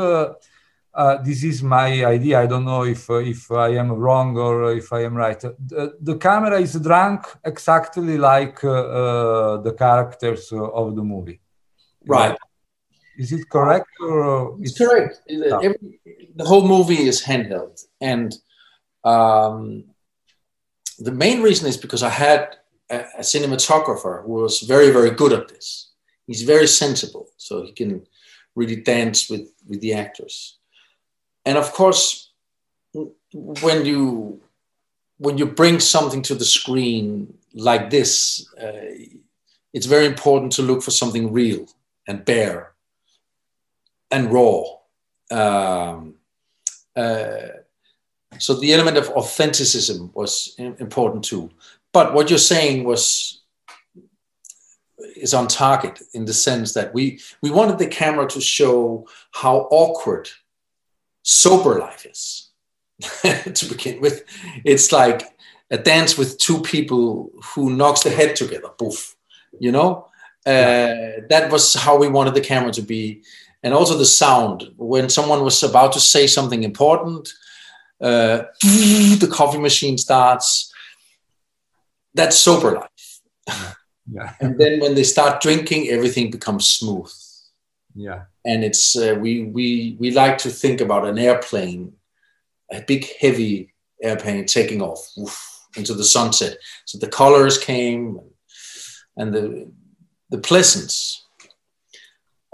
uh, 0.98 1.02
uh, 1.02 1.22
this 1.22 1.44
is 1.44 1.62
my 1.62 2.04
idea. 2.04 2.40
I 2.40 2.46
don't 2.46 2.64
know 2.64 2.84
if 2.84 3.08
uh, 3.08 3.14
if 3.16 3.50
I 3.50 3.68
am 3.82 3.92
wrong 3.92 4.36
or 4.36 4.72
if 4.72 4.92
I 4.92 5.04
am 5.04 5.14
right. 5.14 5.40
The, 5.40 5.96
the 6.00 6.16
camera 6.16 6.60
is 6.60 6.74
drunk 6.74 7.26
exactly 7.44 8.18
like 8.18 8.64
uh, 8.64 8.70
uh 8.70 9.56
the 9.62 9.72
characters 9.72 10.52
of 10.52 10.96
the 10.96 11.02
movie. 11.02 11.40
Right. 12.06 12.36
Is 13.16 13.32
it 13.32 13.48
correct? 13.48 13.90
Or 14.00 14.56
it's, 14.60 14.70
it's 14.70 14.78
correct. 14.78 15.20
No. 15.28 15.58
Every, 15.58 16.00
the 16.34 16.44
whole 16.44 16.66
movie 16.66 17.02
is 17.10 17.22
handheld, 17.22 17.84
and 18.00 18.36
um, 19.04 19.84
the 20.98 21.12
main 21.12 21.42
reason 21.42 21.68
is 21.68 21.76
because 21.76 22.02
I 22.02 22.10
had 22.10 22.56
a, 22.90 22.98
a 23.18 23.22
cinematographer 23.22 24.24
who 24.24 24.32
was 24.32 24.60
very, 24.60 24.90
very 24.90 25.10
good 25.10 25.32
at 25.32 25.48
this. 25.48 25.92
He's 26.26 26.42
very 26.42 26.68
sensible, 26.68 27.26
so 27.36 27.62
he 27.62 27.72
can 27.72 28.06
really 28.54 28.76
dance 28.76 29.30
with 29.30 29.46
with 29.66 29.80
the 29.80 29.94
actors 29.94 30.57
and 31.48 31.56
of 31.58 31.72
course 31.72 32.30
when 33.66 33.84
you 33.84 34.40
when 35.18 35.38
you 35.38 35.46
bring 35.46 35.80
something 35.80 36.22
to 36.22 36.34
the 36.34 36.44
screen 36.44 37.06
like 37.54 37.90
this 37.90 38.46
uh, 38.62 38.88
it's 39.72 39.86
very 39.86 40.06
important 40.06 40.52
to 40.52 40.62
look 40.62 40.82
for 40.82 40.90
something 40.90 41.32
real 41.32 41.66
and 42.06 42.24
bare 42.24 42.72
and 44.10 44.32
raw. 44.32 44.62
Um, 45.30 46.14
uh, 46.96 47.48
so 48.38 48.54
the 48.54 48.72
element 48.72 48.96
of 48.96 49.08
authenticism 49.10 50.10
was 50.14 50.54
important 50.58 51.24
too. 51.24 51.50
But 51.92 52.14
what 52.14 52.30
you're 52.30 52.38
saying 52.38 52.84
was 52.84 53.42
is 55.16 55.34
on 55.34 55.48
target 55.48 56.00
in 56.12 56.24
the 56.24 56.34
sense 56.34 56.74
that 56.74 56.92
we 56.94 57.20
we 57.42 57.50
wanted 57.50 57.78
the 57.78 57.86
camera 57.86 58.26
to 58.28 58.40
show 58.40 59.06
how 59.32 59.68
awkward 59.70 60.28
sober 61.22 61.78
life 61.78 62.06
is 62.06 62.50
to 63.54 63.66
begin 63.66 64.00
with. 64.00 64.24
It's 64.64 64.92
like 64.92 65.22
a 65.70 65.78
dance 65.78 66.16
with 66.16 66.38
two 66.38 66.60
people 66.62 67.30
who 67.54 67.70
knocks 67.70 68.02
the 68.02 68.10
head 68.10 68.36
together, 68.36 68.68
poof, 68.78 69.16
you 69.58 69.72
know? 69.72 70.06
Uh, 70.46 71.20
that 71.28 71.48
was 71.50 71.74
how 71.74 71.98
we 71.98 72.08
wanted 72.08 72.34
the 72.34 72.40
camera 72.40 72.72
to 72.72 72.82
be. 72.82 73.22
And 73.62 73.74
also 73.74 73.98
the 73.98 74.06
sound. 74.06 74.70
When 74.76 75.08
someone 75.08 75.42
was 75.42 75.62
about 75.62 75.92
to 75.92 76.00
say 76.00 76.26
something 76.26 76.62
important, 76.62 77.28
uh, 78.00 78.44
the 78.62 79.28
coffee 79.30 79.58
machine 79.58 79.98
starts. 79.98 80.72
That's 82.14 82.38
sober 82.38 82.72
life. 82.72 83.20
Yeah. 84.10 84.34
and 84.40 84.58
then 84.58 84.80
when 84.80 84.94
they 84.94 85.04
start 85.04 85.42
drinking, 85.42 85.88
everything 85.88 86.30
becomes 86.30 86.66
smooth. 86.66 87.12
Yeah 87.98 88.22
and 88.48 88.64
it's 88.64 88.96
uh, 88.96 89.14
we 89.20 89.44
we 89.44 89.96
we 90.00 90.10
like 90.10 90.38
to 90.38 90.50
think 90.50 90.80
about 90.80 91.06
an 91.06 91.18
airplane, 91.18 91.92
a 92.72 92.80
big 92.80 93.06
heavy 93.20 93.74
airplane 94.02 94.46
taking 94.46 94.80
off 94.80 95.00
into 95.76 95.94
the 95.94 96.04
sunset. 96.04 96.56
So 96.86 96.98
the 96.98 97.08
colors 97.08 97.58
came, 97.58 98.18
and 99.18 99.34
the 99.34 99.70
the 100.30 100.38
pleasance, 100.38 101.26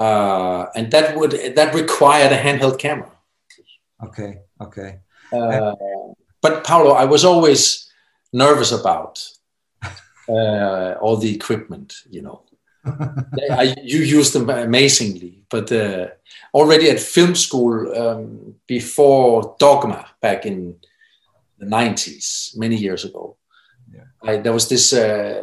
uh, 0.01 0.67
and 0.75 0.91
that 0.91 1.17
would 1.17 1.55
that 1.55 1.75
required 1.75 2.33
a 2.33 2.39
handheld 2.39 2.79
camera. 2.79 3.13
Okay, 4.03 4.39
okay. 4.61 4.99
Uh, 5.33 5.75
but 6.43 6.65
Paolo, 6.65 6.91
I 6.91 7.05
was 7.05 7.25
always 7.25 7.89
nervous 8.33 8.73
about 8.73 9.25
uh, 10.29 10.95
all 11.01 11.17
the 11.17 11.35
equipment, 11.35 11.95
you 12.11 12.23
know. 12.23 12.43
I, 12.87 13.75
you 13.83 14.01
use 14.01 14.33
them 14.33 14.51
amazingly, 14.51 15.43
but 15.49 15.71
uh, 15.73 16.09
already 16.53 16.91
at 16.91 17.01
film 17.01 17.35
school 17.35 17.93
um, 17.97 18.55
before 18.67 19.57
Dogma 19.59 20.07
back 20.21 20.47
in 20.47 20.77
the 21.59 21.67
90s, 21.67 22.57
many 22.57 22.77
years 22.77 23.05
ago, 23.05 23.37
yeah. 23.93 24.05
I, 24.23 24.37
there 24.37 24.53
was 24.53 24.69
this. 24.69 24.93
Uh, 24.93 25.43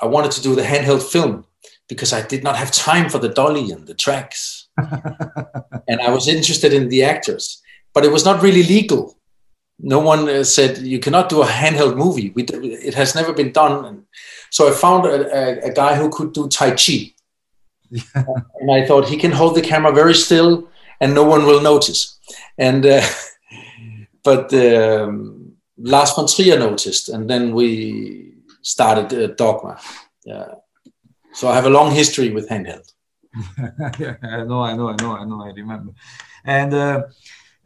I 0.00 0.06
wanted 0.06 0.32
to 0.32 0.42
do 0.42 0.54
the 0.54 0.62
handheld 0.62 1.02
film 1.02 1.44
because 1.88 2.12
I 2.12 2.26
did 2.26 2.42
not 2.42 2.56
have 2.56 2.70
time 2.70 3.08
for 3.08 3.18
the 3.18 3.28
dolly 3.28 3.70
and 3.70 3.86
the 3.86 3.94
tracks, 3.94 4.68
and 4.78 6.00
I 6.00 6.10
was 6.10 6.28
interested 6.28 6.72
in 6.72 6.88
the 6.88 7.04
actors, 7.04 7.62
but 7.94 8.04
it 8.04 8.12
was 8.12 8.24
not 8.24 8.42
really 8.42 8.62
legal. 8.62 9.16
No 9.82 9.98
one 9.98 10.28
uh, 10.28 10.44
said 10.44 10.78
you 10.78 10.98
cannot 10.98 11.28
do 11.28 11.42
a 11.42 11.46
handheld 11.46 11.96
movie. 11.96 12.30
We, 12.30 12.44
it 12.44 12.94
has 12.94 13.14
never 13.14 13.32
been 13.32 13.52
done. 13.52 13.84
And, 13.84 14.04
so 14.50 14.68
I 14.68 14.72
found 14.72 15.06
a, 15.06 15.34
a, 15.34 15.70
a 15.70 15.72
guy 15.72 15.96
who 15.96 16.10
could 16.10 16.32
do 16.32 16.48
Tai 16.48 16.72
Chi. 16.72 17.12
and 18.14 18.70
I 18.70 18.86
thought 18.86 19.08
he 19.08 19.16
can 19.16 19.32
hold 19.32 19.56
the 19.56 19.62
camera 19.62 19.92
very 19.92 20.14
still 20.14 20.68
and 21.00 21.14
no 21.14 21.24
one 21.24 21.46
will 21.46 21.62
notice. 21.62 22.18
And 22.58 22.84
uh, 22.84 23.02
but 24.22 24.52
um, 24.54 25.52
Lars 25.78 26.12
von 26.12 26.26
Trier 26.26 26.58
noticed, 26.58 27.08
and 27.08 27.28
then 27.28 27.54
we 27.54 28.34
started 28.62 29.12
uh, 29.12 29.34
Dogma. 29.34 29.80
Yeah. 30.24 30.54
So 31.32 31.48
I 31.48 31.54
have 31.54 31.66
a 31.66 31.70
long 31.70 31.90
history 31.92 32.30
with 32.30 32.48
handheld. 32.48 32.92
yeah, 33.98 34.16
I 34.22 34.44
know, 34.44 34.62
I 34.62 34.76
know, 34.76 34.88
I 34.88 34.96
know, 34.96 35.16
I 35.16 35.24
know, 35.24 35.42
I 35.42 35.52
remember. 35.52 35.92
And 36.44 36.74
uh, 36.74 37.02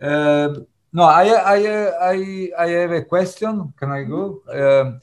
uh, 0.00 0.54
no, 0.94 1.02
I, 1.02 1.24
I, 1.26 1.58
I, 2.12 2.50
I 2.56 2.68
have 2.68 2.92
a 2.92 3.04
question. 3.04 3.74
Can 3.76 3.90
I 3.90 4.04
go? 4.04 4.42
Um, 4.48 5.00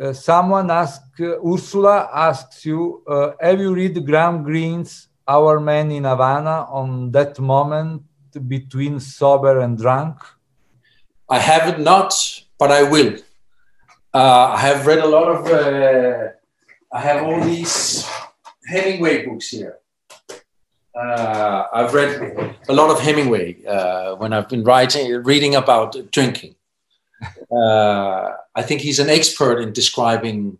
uh, 0.00 0.12
someone 0.12 0.70
asked, 0.70 1.18
uh, 1.20 1.40
Ursula 1.42 2.10
asks 2.12 2.66
you, 2.66 3.02
uh, 3.08 3.32
have 3.40 3.58
you 3.58 3.74
read 3.74 4.04
Graham 4.04 4.42
Greene's 4.42 5.08
Our 5.26 5.58
Man 5.58 5.90
in 5.90 6.04
Havana 6.04 6.66
on 6.70 7.10
that 7.12 7.38
moment 7.40 8.02
between 8.46 9.00
sober 9.00 9.60
and 9.60 9.78
drunk? 9.78 10.18
I 11.30 11.38
haven't 11.38 11.82
not, 11.82 12.12
but 12.58 12.70
I 12.70 12.82
will. 12.82 13.16
Uh, 14.12 14.52
I 14.54 14.58
have 14.58 14.86
read 14.86 14.98
a 14.98 15.06
lot 15.06 15.28
of, 15.28 15.46
uh, 15.46 16.28
I 16.92 17.00
have 17.00 17.22
all 17.22 17.40
these 17.40 18.06
Hemingway 18.66 19.24
books 19.24 19.48
here. 19.48 19.78
Uh, 20.94 21.64
I've 21.72 21.94
read 21.94 22.56
a 22.68 22.72
lot 22.72 22.90
of 22.90 23.00
Hemingway 23.00 23.64
uh, 23.64 24.14
when 24.16 24.32
I've 24.32 24.48
been 24.48 24.62
writing, 24.62 25.10
reading 25.22 25.54
about 25.54 25.96
drinking. 26.10 26.54
Uh, 27.50 28.32
I 28.54 28.62
think 28.62 28.82
he's 28.82 28.98
an 28.98 29.08
expert 29.08 29.60
in 29.60 29.72
describing 29.72 30.58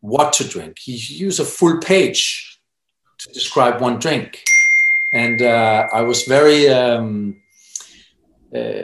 what 0.00 0.32
to 0.34 0.48
drink. 0.48 0.78
He 0.78 0.92
used 0.92 1.40
a 1.40 1.44
full 1.44 1.78
page 1.78 2.60
to 3.18 3.32
describe 3.32 3.80
one 3.80 3.98
drink, 3.98 4.42
and 5.14 5.40
uh, 5.40 5.86
I 5.92 6.02
was 6.02 6.24
very 6.24 6.68
um, 6.68 7.40
uh, 8.54 8.82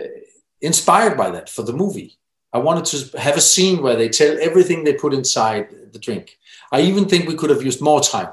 inspired 0.60 1.16
by 1.16 1.30
that 1.30 1.50
for 1.50 1.62
the 1.62 1.72
movie. 1.72 2.18
I 2.52 2.58
wanted 2.58 2.84
to 2.86 3.18
have 3.18 3.36
a 3.36 3.40
scene 3.40 3.82
where 3.82 3.96
they 3.96 4.08
tell 4.08 4.38
everything 4.40 4.84
they 4.84 4.94
put 4.94 5.12
inside 5.12 5.92
the 5.92 5.98
drink. 5.98 6.38
I 6.72 6.80
even 6.82 7.06
think 7.06 7.28
we 7.28 7.34
could 7.34 7.50
have 7.50 7.62
used 7.62 7.82
more 7.82 8.00
time 8.00 8.28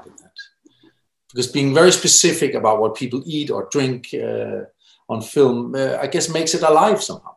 because 1.34 1.50
being 1.50 1.74
very 1.74 1.90
specific 1.90 2.54
about 2.54 2.80
what 2.80 2.94
people 2.94 3.20
eat 3.26 3.50
or 3.50 3.68
drink 3.72 4.14
uh, 4.14 4.60
on 5.08 5.20
film, 5.20 5.74
uh, 5.74 5.98
I 6.00 6.06
guess, 6.06 6.28
makes 6.28 6.54
it 6.54 6.62
alive 6.62 7.02
somehow. 7.02 7.34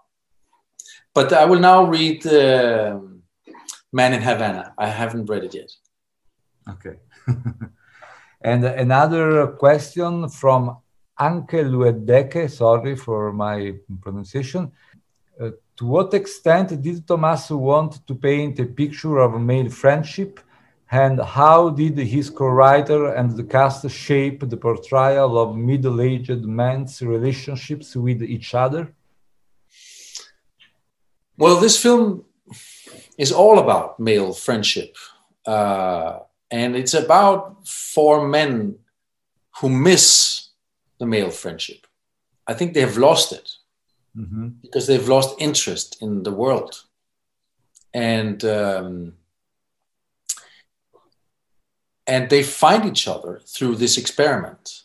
But 1.16 1.34
I 1.34 1.46
will 1.46 1.60
now 1.60 1.86
read 1.86 2.26
uh, 2.28 3.00
Man 3.92 4.14
in 4.14 4.22
Havana. 4.22 4.74
I 4.78 4.88
haven't 4.88 5.26
read 5.26 5.46
it 5.46 5.56
yet. 5.56 5.72
Okay. 6.70 6.98
and 8.42 8.66
another 8.66 9.48
question 9.48 10.30
from 10.30 10.78
Anke 11.20 11.64
Luedeke, 11.66 12.52
sorry 12.52 12.96
for 12.96 13.34
my 13.34 13.74
pronunciation. 14.02 14.72
Uh, 15.42 15.52
to 15.76 15.86
what 15.88 16.14
extent 16.14 16.80
did 16.80 17.08
Thomas 17.08 17.50
want 17.50 18.06
to 18.06 18.14
paint 18.14 18.60
a 18.60 18.66
picture 18.66 19.18
of 19.18 19.34
a 19.34 19.40
male 19.40 19.72
friendship 19.72 20.40
and 20.90 21.20
how 21.20 21.70
did 21.70 21.98
his 21.98 22.30
co-writer 22.30 23.14
and 23.14 23.36
the 23.36 23.44
cast 23.44 23.90
shape 23.90 24.50
the 24.50 24.56
portrayal 24.56 25.38
of 25.38 25.56
middle-aged 25.56 26.46
men's 26.46 27.02
relationships 27.02 27.96
with 27.96 28.24
each 28.24 28.54
other? 28.54 28.94
Well, 31.38 31.60
this 31.60 31.82
film 31.82 32.24
is 33.18 33.32
all 33.32 33.60
about 33.60 34.00
male 34.00 34.34
friendship, 34.34 34.96
uh, 35.46 36.20
and 36.50 36.76
it's 36.76 36.94
about 36.94 37.68
four 37.68 38.26
men 38.28 38.80
who 39.60 39.70
miss 39.70 40.50
the 41.00 41.06
male 41.06 41.32
friendship. 41.32 41.86
I 42.48 42.54
think 42.54 42.74
they 42.74 42.82
have 42.82 42.98
lost 42.98 43.34
it 43.34 43.50
mm-hmm. 44.18 44.48
because 44.62 44.88
they've 44.88 45.08
lost 45.08 45.36
interest 45.40 46.02
in 46.02 46.24
the 46.24 46.32
world, 46.32 46.84
and. 47.94 48.44
Um, 48.46 49.14
and 52.08 52.30
they 52.30 52.42
find 52.42 52.86
each 52.86 53.08
other 53.08 53.42
through 53.46 53.76
this 53.76 53.98
experiment. 53.98 54.84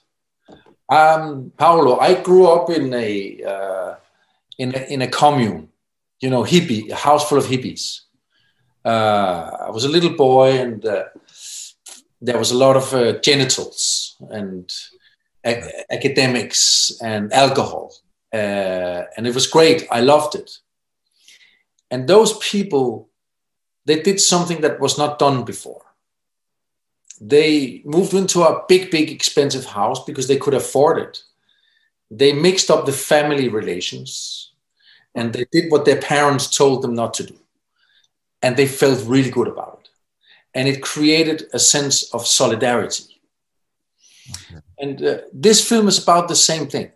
Um, 0.89 1.53
Paolo, 1.57 1.99
I 1.99 2.21
grew 2.21 2.49
up 2.49 2.69
in 2.69 2.93
a, 2.93 3.43
uh, 3.45 3.95
in 4.59 4.75
a 4.75 4.93
in 4.93 5.03
a 5.03 5.07
commune, 5.07 5.69
you 6.21 6.29
know, 6.29 6.43
hippie, 6.43 6.91
a 6.91 6.97
house 6.97 7.27
full 7.29 7.39
of 7.39 7.47
hippies. 7.47 8.01
Uh, 8.85 9.51
I 9.69 9.71
was 9.71 9.85
a 9.85 9.89
little 9.89 10.15
boy, 10.17 10.59
and 10.59 10.85
uh, 10.85 11.05
there 12.21 12.39
was 12.39 12.51
a 12.51 12.59
lot 12.59 12.77
of 12.77 12.93
uh, 12.93 13.19
genitals 13.21 14.17
and 14.31 14.71
a- 15.47 15.93
academics 15.93 16.93
and 17.01 17.33
alcohol, 17.33 17.95
uh, 18.35 19.03
and 19.17 19.27
it 19.27 19.35
was 19.35 19.47
great. 19.47 19.87
I 19.91 20.01
loved 20.01 20.35
it. 20.35 20.51
And 21.91 22.09
those 22.09 22.37
people, 22.39 23.09
they 23.87 24.03
did 24.03 24.21
something 24.21 24.63
that 24.63 24.81
was 24.81 24.99
not 24.99 25.19
done 25.19 25.45
before 25.45 25.82
they 27.25 27.83
moved 27.85 28.15
into 28.15 28.43
a 28.43 28.65
big, 28.69 28.91
big, 28.91 29.09
expensive 29.09 29.65
house 29.65 30.05
because 30.05 30.27
they 30.27 30.37
could 30.37 30.55
afford 30.55 30.99
it. 30.99 31.23
They 32.11 32.33
mixed 32.33 32.69
up 32.69 32.85
the 32.85 32.93
family 32.93 33.49
relations 33.49 34.53
and 35.15 35.33
they 35.33 35.47
did 35.53 35.71
what 35.71 35.85
their 35.85 36.01
parents 36.01 36.49
told 36.49 36.83
them 36.83 36.95
not 36.95 37.15
to 37.15 37.23
do. 37.25 37.39
And 38.43 38.57
they 38.57 38.67
felt 38.67 39.07
really 39.07 39.31
good 39.31 39.47
about 39.47 39.83
it. 39.83 39.91
And 40.53 40.67
it 40.67 40.83
created 40.83 41.45
a 41.53 41.61
sense 41.61 42.13
of 42.13 42.27
solidarity. 42.27 43.21
Okay. 44.31 44.61
And 44.81 45.03
uh, 45.05 45.19
this 45.33 45.67
film 45.67 45.87
is 45.87 46.03
about 46.03 46.27
the 46.27 46.35
same 46.35 46.67
thing. 46.67 46.91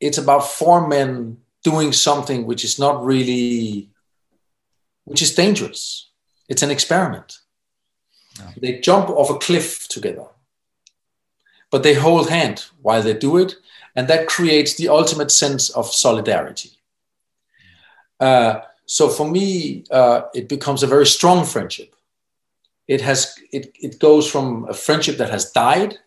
It's 0.00 0.18
about 0.18 0.46
four 0.46 0.86
men 0.86 1.38
doing 1.64 1.92
something 1.92 2.44
which 2.44 2.62
is 2.62 2.78
not 2.78 3.02
really, 3.02 3.88
which 5.04 5.22
is 5.22 5.34
dangerous. 5.34 6.10
It's 6.48 6.62
an 6.62 6.70
experiment 6.70 7.38
they 8.56 8.80
jump 8.80 9.08
off 9.10 9.30
a 9.30 9.38
cliff 9.38 9.88
together, 9.88 10.26
but 11.70 11.82
they 11.82 11.94
hold 11.94 12.28
hand 12.28 12.64
while 12.80 13.02
they 13.02 13.14
do 13.14 13.36
it, 13.36 13.56
and 13.94 14.08
that 14.08 14.28
creates 14.28 14.74
the 14.74 14.88
ultimate 14.88 15.30
sense 15.30 15.70
of 15.70 15.92
solidarity. 15.92 16.70
Uh, 18.20 18.60
so 18.86 19.08
for 19.08 19.28
me, 19.28 19.84
uh, 19.90 20.22
it 20.34 20.48
becomes 20.48 20.82
a 20.82 20.86
very 20.86 21.06
strong 21.06 21.44
friendship. 21.44 21.94
It 22.88 23.00
has 23.00 23.34
it, 23.52 23.72
it 23.80 23.98
goes 23.98 24.30
from 24.30 24.66
a 24.68 24.74
friendship 24.74 25.16
that 25.18 25.30
has 25.30 25.50
died 25.52 25.98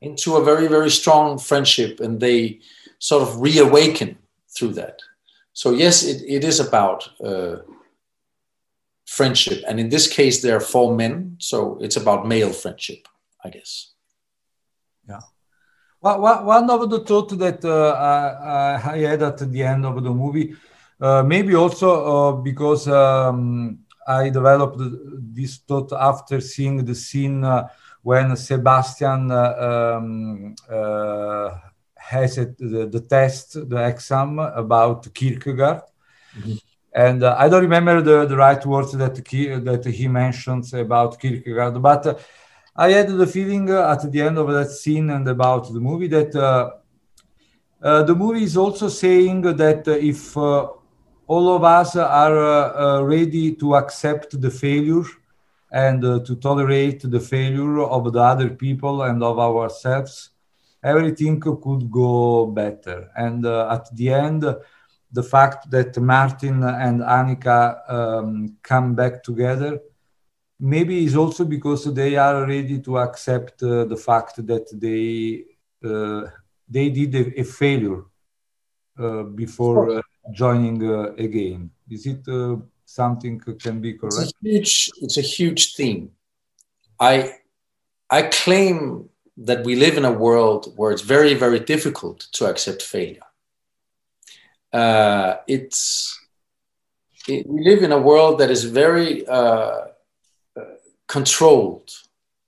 into 0.00 0.36
a 0.36 0.44
very 0.44 0.68
very 0.68 0.90
strong 0.90 1.38
friendship, 1.38 2.00
and 2.00 2.20
they 2.20 2.60
sort 2.98 3.22
of 3.22 3.40
reawaken 3.40 4.18
through 4.48 4.72
that. 4.74 5.00
So 5.52 5.70
yes, 5.70 6.02
it, 6.02 6.22
it 6.26 6.44
is 6.44 6.60
about 6.60 7.08
uh, 7.22 7.56
friendship. 9.06 9.62
And 9.68 9.78
in 9.78 9.88
this 9.88 10.06
case, 10.06 10.42
there 10.42 10.56
are 10.56 10.60
four 10.60 10.94
men, 10.94 11.36
so 11.38 11.78
it's 11.80 11.96
about 11.96 12.26
male 12.26 12.52
friendship, 12.52 13.06
I 13.44 13.50
guess. 13.50 13.92
Yeah. 15.08 15.20
Well, 16.00 16.44
one 16.44 16.70
of 16.70 16.90
the 16.90 17.00
thoughts 17.00 17.36
that 17.36 17.64
uh, 17.64 17.92
I, 17.92 18.94
I, 18.94 18.98
had 18.98 19.22
at 19.22 19.38
the 19.38 19.62
end 19.62 19.86
of 19.86 20.02
the 20.02 20.10
movie, 20.10 20.54
uh, 21.00 21.22
maybe 21.22 21.54
also 21.54 21.88
uh, 21.90 22.32
because 22.32 22.88
um, 22.88 23.78
I 24.06 24.28
developed 24.28 24.78
this 25.34 25.58
thought 25.58 25.92
after 25.92 26.40
seeing 26.40 26.84
the 26.84 26.94
scene 26.94 27.42
uh, 27.44 27.68
when 28.02 28.36
Sebastian 28.36 29.30
uh, 29.30 29.96
um, 29.96 30.54
uh, 30.70 31.56
has 31.96 32.36
it, 32.36 32.58
the, 32.58 32.86
the, 32.86 33.00
test, 33.00 33.68
the 33.68 33.88
exam 33.88 34.38
about 34.38 35.12
Kierkegaard. 35.14 35.82
Mm-hmm 36.36 36.54
and 36.94 37.24
uh, 37.24 37.34
I 37.36 37.48
don't 37.48 37.62
remember 37.62 38.00
the, 38.00 38.24
the 38.24 38.36
right 38.36 38.64
words 38.64 38.92
that 38.92 39.26
he, 39.26 39.48
that 39.48 39.84
he 39.84 40.06
mentions 40.06 40.72
about 40.72 41.18
Kierkegaard, 41.18 41.82
but 41.82 42.06
uh, 42.06 42.14
I 42.76 42.92
had 42.92 43.08
the 43.08 43.26
feeling 43.26 43.68
uh, 43.70 43.96
at 43.98 44.10
the 44.10 44.22
end 44.22 44.38
of 44.38 44.48
that 44.52 44.70
scene 44.70 45.10
and 45.10 45.26
about 45.26 45.72
the 45.72 45.80
movie 45.80 46.06
that 46.08 46.34
uh, 46.36 46.70
uh, 47.82 48.02
the 48.04 48.14
movie 48.14 48.44
is 48.44 48.56
also 48.56 48.88
saying 48.88 49.42
that 49.42 49.86
if 49.88 50.36
uh, 50.36 50.68
all 51.26 51.56
of 51.56 51.64
us 51.64 51.96
are 51.96 53.04
ready 53.04 53.54
to 53.56 53.74
accept 53.74 54.40
the 54.40 54.50
failure 54.50 55.04
and 55.72 56.02
to 56.02 56.36
tolerate 56.36 57.02
the 57.10 57.20
failure 57.20 57.82
of 57.82 58.12
the 58.12 58.20
other 58.20 58.50
people 58.50 59.02
and 59.02 59.22
of 59.22 59.38
ourselves, 59.38 60.30
everything 60.82 61.40
could 61.40 61.90
go 61.90 62.46
better. 62.46 63.10
And 63.16 63.44
at 63.44 63.94
the 63.94 64.12
end, 64.12 64.44
the 65.14 65.22
fact 65.22 65.70
that 65.70 65.96
Martin 65.96 66.64
and 66.64 67.00
Annika 67.00 67.58
um, 67.88 68.56
come 68.62 68.94
back 68.94 69.22
together 69.22 69.80
maybe 70.58 71.04
is 71.04 71.14
also 71.16 71.44
because 71.44 71.82
they 71.94 72.16
are 72.16 72.46
ready 72.46 72.80
to 72.80 72.98
accept 72.98 73.62
uh, 73.62 73.84
the 73.84 73.96
fact 73.96 74.44
that 74.50 74.66
they 74.84 75.44
uh, 75.88 76.22
they 76.68 76.88
did 76.90 77.14
a, 77.14 77.40
a 77.42 77.44
failure 77.44 78.02
uh, 78.98 79.22
before 79.42 79.98
uh, 79.98 80.02
joining 80.32 80.78
uh, 80.82 81.12
again. 81.26 81.70
Is 81.88 82.06
it 82.06 82.26
uh, 82.26 82.56
something 82.84 83.38
can 83.64 83.80
be 83.80 83.92
correct? 83.94 84.32
It's 84.42 84.42
a 84.42 84.48
huge, 84.48 84.90
it's 85.02 85.18
a 85.18 85.26
huge 85.36 85.74
theme. 85.76 86.10
I 86.98 87.14
I 88.10 88.22
claim 88.22 89.08
that 89.36 89.64
we 89.64 89.76
live 89.76 89.96
in 89.96 90.04
a 90.04 90.12
world 90.26 90.72
where 90.76 90.90
it's 90.90 91.02
very 91.16 91.34
very 91.34 91.60
difficult 91.60 92.18
to 92.32 92.46
accept 92.46 92.82
failure 92.82 93.28
uh, 94.74 95.36
it's 95.46 96.18
it, 97.26 97.46
we 97.46 97.62
live 97.62 97.82
in 97.82 97.92
a 97.92 97.98
world 97.98 98.38
that 98.40 98.50
is 98.50 98.64
very 98.64 99.26
uh, 99.26 99.86
controlled 101.06 101.90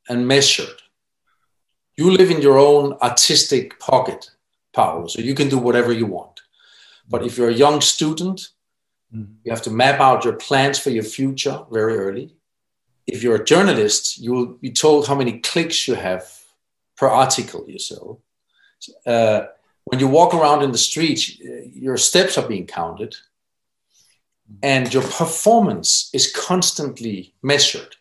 and 0.08 0.28
measured. 0.28 0.82
You 1.96 2.10
live 2.10 2.30
in 2.30 2.42
your 2.42 2.58
own 2.58 2.92
artistic 3.00 3.80
pocket, 3.80 4.30
Paolo, 4.74 5.06
so 5.06 5.22
you 5.22 5.34
can 5.34 5.48
do 5.48 5.58
whatever 5.58 5.92
you 5.92 6.06
want. 6.06 6.40
But 7.08 7.24
if 7.24 7.38
you're 7.38 7.48
a 7.48 7.62
young 7.64 7.80
student, 7.80 8.50
Mm-hmm. 9.14 9.32
You 9.44 9.52
have 9.52 9.62
to 9.62 9.70
map 9.70 10.00
out 10.00 10.24
your 10.24 10.34
plans 10.34 10.78
for 10.78 10.90
your 10.90 11.04
future 11.04 11.60
very 11.70 11.96
early. 11.96 12.34
If 13.06 13.22
you're 13.22 13.36
a 13.36 13.44
journalist, 13.44 14.18
you 14.18 14.32
will 14.32 14.46
be 14.46 14.70
told 14.70 15.06
how 15.06 15.14
many 15.14 15.38
clicks 15.40 15.86
you 15.86 15.94
have 15.94 16.24
per 16.96 17.06
article 17.06 17.64
you 17.68 17.78
sell. 17.78 18.20
Uh, 19.06 19.46
when 19.86 20.00
you 20.00 20.08
walk 20.08 20.34
around 20.34 20.62
in 20.62 20.72
the 20.72 20.78
streets, 20.78 21.38
your 21.38 21.96
steps 21.96 22.36
are 22.36 22.46
being 22.46 22.66
counted 22.66 23.14
and 24.62 24.92
your 24.92 25.02
performance 25.02 26.10
is 26.12 26.30
constantly 26.32 27.34
measured. 27.42 27.96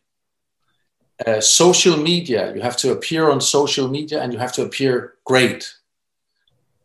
Uh, 1.26 1.39
social 1.39 1.95
media, 1.95 2.54
you 2.56 2.62
have 2.62 2.76
to 2.76 2.91
appear 2.91 3.30
on 3.30 3.39
social 3.39 3.88
media 3.88 4.21
and 4.21 4.34
you 4.34 4.39
have 4.39 4.52
to 4.52 4.63
appear 4.63 5.13
great. 5.26 5.71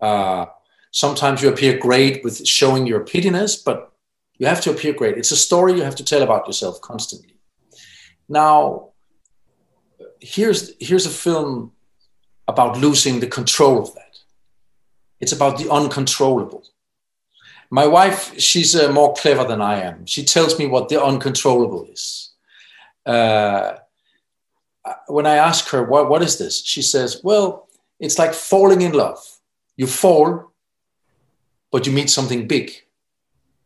Uh, 0.03 0.47
sometimes 0.91 1.43
you 1.43 1.49
appear 1.49 1.79
great 1.79 2.23
with 2.23 2.47
showing 2.47 2.87
your 2.87 3.01
pittiness, 3.01 3.63
but 3.65 3.93
you 4.39 4.47
have 4.47 4.61
to 4.61 4.71
appear 4.71 4.93
great. 4.93 5.17
It's 5.17 5.33
a 5.33 5.37
story 5.37 5.73
you 5.75 5.83
have 5.83 5.97
to 5.97 6.05
tell 6.05 6.23
about 6.23 6.47
yourself 6.47 6.79
constantly. 6.83 7.37
Now, 8.29 8.91
here's, 10.21 10.73
here's 10.79 11.07
a 11.07 11.11
film 11.11 11.73
about 12.47 12.79
losing 12.79 13.21
the 13.21 13.27
control 13.27 13.79
of 13.79 13.95
that. 13.95 14.00
It's 15.21 15.33
about 15.33 15.59
the 15.59 15.71
uncontrollable. 15.71 16.65
My 17.71 17.87
wife, 17.87 18.39
she's 18.39 18.75
uh, 18.75 18.91
more 18.91 19.15
clever 19.15 19.45
than 19.45 19.61
I 19.61 19.81
am. 19.81 20.07
She 20.07 20.25
tells 20.25 20.59
me 20.59 20.67
what 20.67 20.89
the 20.89 21.03
uncontrollable 21.03 21.87
is. 21.93 22.33
Uh, 23.07 23.75
when 25.07 25.27
I 25.27 25.37
ask 25.37 25.69
her, 25.69 25.85
what, 25.85 26.09
what 26.09 26.23
is 26.23 26.39
this? 26.39 26.65
She 26.65 26.83
says, 26.83 27.21
well, 27.23 27.69
it's 28.01 28.19
like 28.19 28.35
falling 28.35 28.81
in 28.81 28.93
love. 28.93 29.19
You 29.77 29.87
fall, 29.87 30.53
but 31.71 31.87
you 31.87 31.93
meet 31.93 32.11
something 32.11 32.49
big, 32.49 32.73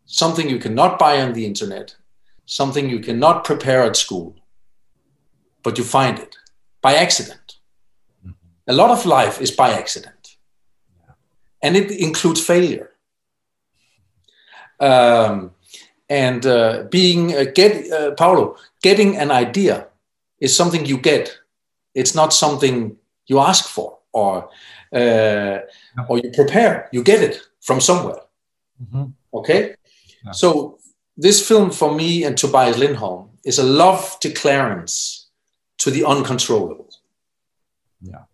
something 0.06 0.48
you 0.48 0.58
cannot 0.58 0.98
buy 0.98 1.20
on 1.20 1.32
the 1.32 1.46
internet, 1.46 1.96
something 2.46 2.90
you 2.90 3.00
cannot 3.00 3.44
prepare 3.44 3.82
at 3.82 3.96
school, 3.96 4.36
but 5.62 5.78
you 5.78 5.84
find 5.84 6.18
it 6.18 6.36
by 6.82 6.94
accident. 6.94 7.56
Mm-hmm. 8.20 8.32
A 8.68 8.74
lot 8.74 8.90
of 8.90 9.06
life 9.06 9.40
is 9.40 9.50
by 9.50 9.70
accident, 9.72 10.23
and 11.64 11.76
it 11.76 11.90
includes 11.90 12.40
failure 12.40 12.90
um, 14.80 15.50
and 16.08 16.46
uh, 16.46 16.84
being 16.90 17.34
uh, 17.34 17.44
get 17.54 17.90
uh, 17.90 18.12
Paolo 18.12 18.56
getting 18.82 19.16
an 19.16 19.30
idea 19.30 19.86
is 20.40 20.56
something 20.56 20.84
you 20.84 20.98
get. 20.98 21.38
It's 21.94 22.14
not 22.14 22.32
something 22.32 22.96
you 23.26 23.38
ask 23.38 23.68
for 23.68 23.98
or 24.12 24.50
uh, 24.92 25.58
or 26.08 26.18
you 26.18 26.30
prepare. 26.32 26.88
You 26.92 27.02
get 27.02 27.22
it 27.22 27.40
from 27.60 27.80
somewhere. 27.80 28.20
Mm-hmm. 28.82 29.04
Okay, 29.32 29.74
yeah. 30.24 30.32
so 30.32 30.78
this 31.16 31.46
film 31.46 31.70
for 31.70 31.94
me 31.94 32.24
and 32.24 32.36
Tobias 32.36 32.78
Lindholm 32.78 33.30
is 33.44 33.58
a 33.58 33.64
love 33.64 34.16
declarance 34.20 35.28
to 35.78 35.90
the 35.90 36.04
uncontrollable. 36.04 36.90
Yeah, 38.02 38.24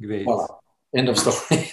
great. 0.00 0.26
Voilà. 0.26 0.63
End 0.94 1.08
of 1.08 1.18
story. 1.18 1.68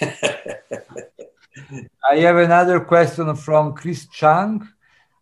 I 2.10 2.16
have 2.16 2.36
another 2.38 2.80
question 2.80 3.34
from 3.36 3.72
Chris 3.74 4.08
Chang. 4.08 4.66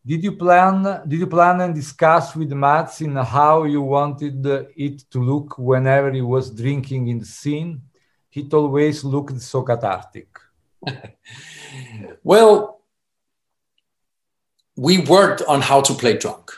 Did 0.07 0.25
you 0.25 0.33
plan? 0.33 1.03
Did 1.07 1.21
you 1.21 1.27
plan 1.27 1.61
and 1.61 1.75
discuss 1.75 2.35
with 2.35 2.51
Mads 2.53 3.03
in 3.03 3.15
how 3.17 3.65
you 3.65 3.83
wanted 3.83 4.47
it 4.75 5.05
to 5.11 5.23
look 5.23 5.59
whenever 5.59 6.11
he 6.11 6.23
was 6.23 6.51
drinking 6.51 7.09
in 7.09 7.19
the 7.19 7.27
scene? 7.27 7.83
It 8.33 8.55
always 8.55 9.05
looked 9.05 9.39
so 9.41 9.63
cathartic. 9.63 10.29
well, 12.25 12.81
we 14.77 14.99
worked 14.99 15.43
on 15.43 15.61
how 15.61 15.83
to 15.83 15.93
play 15.93 16.17
drunk. 16.17 16.51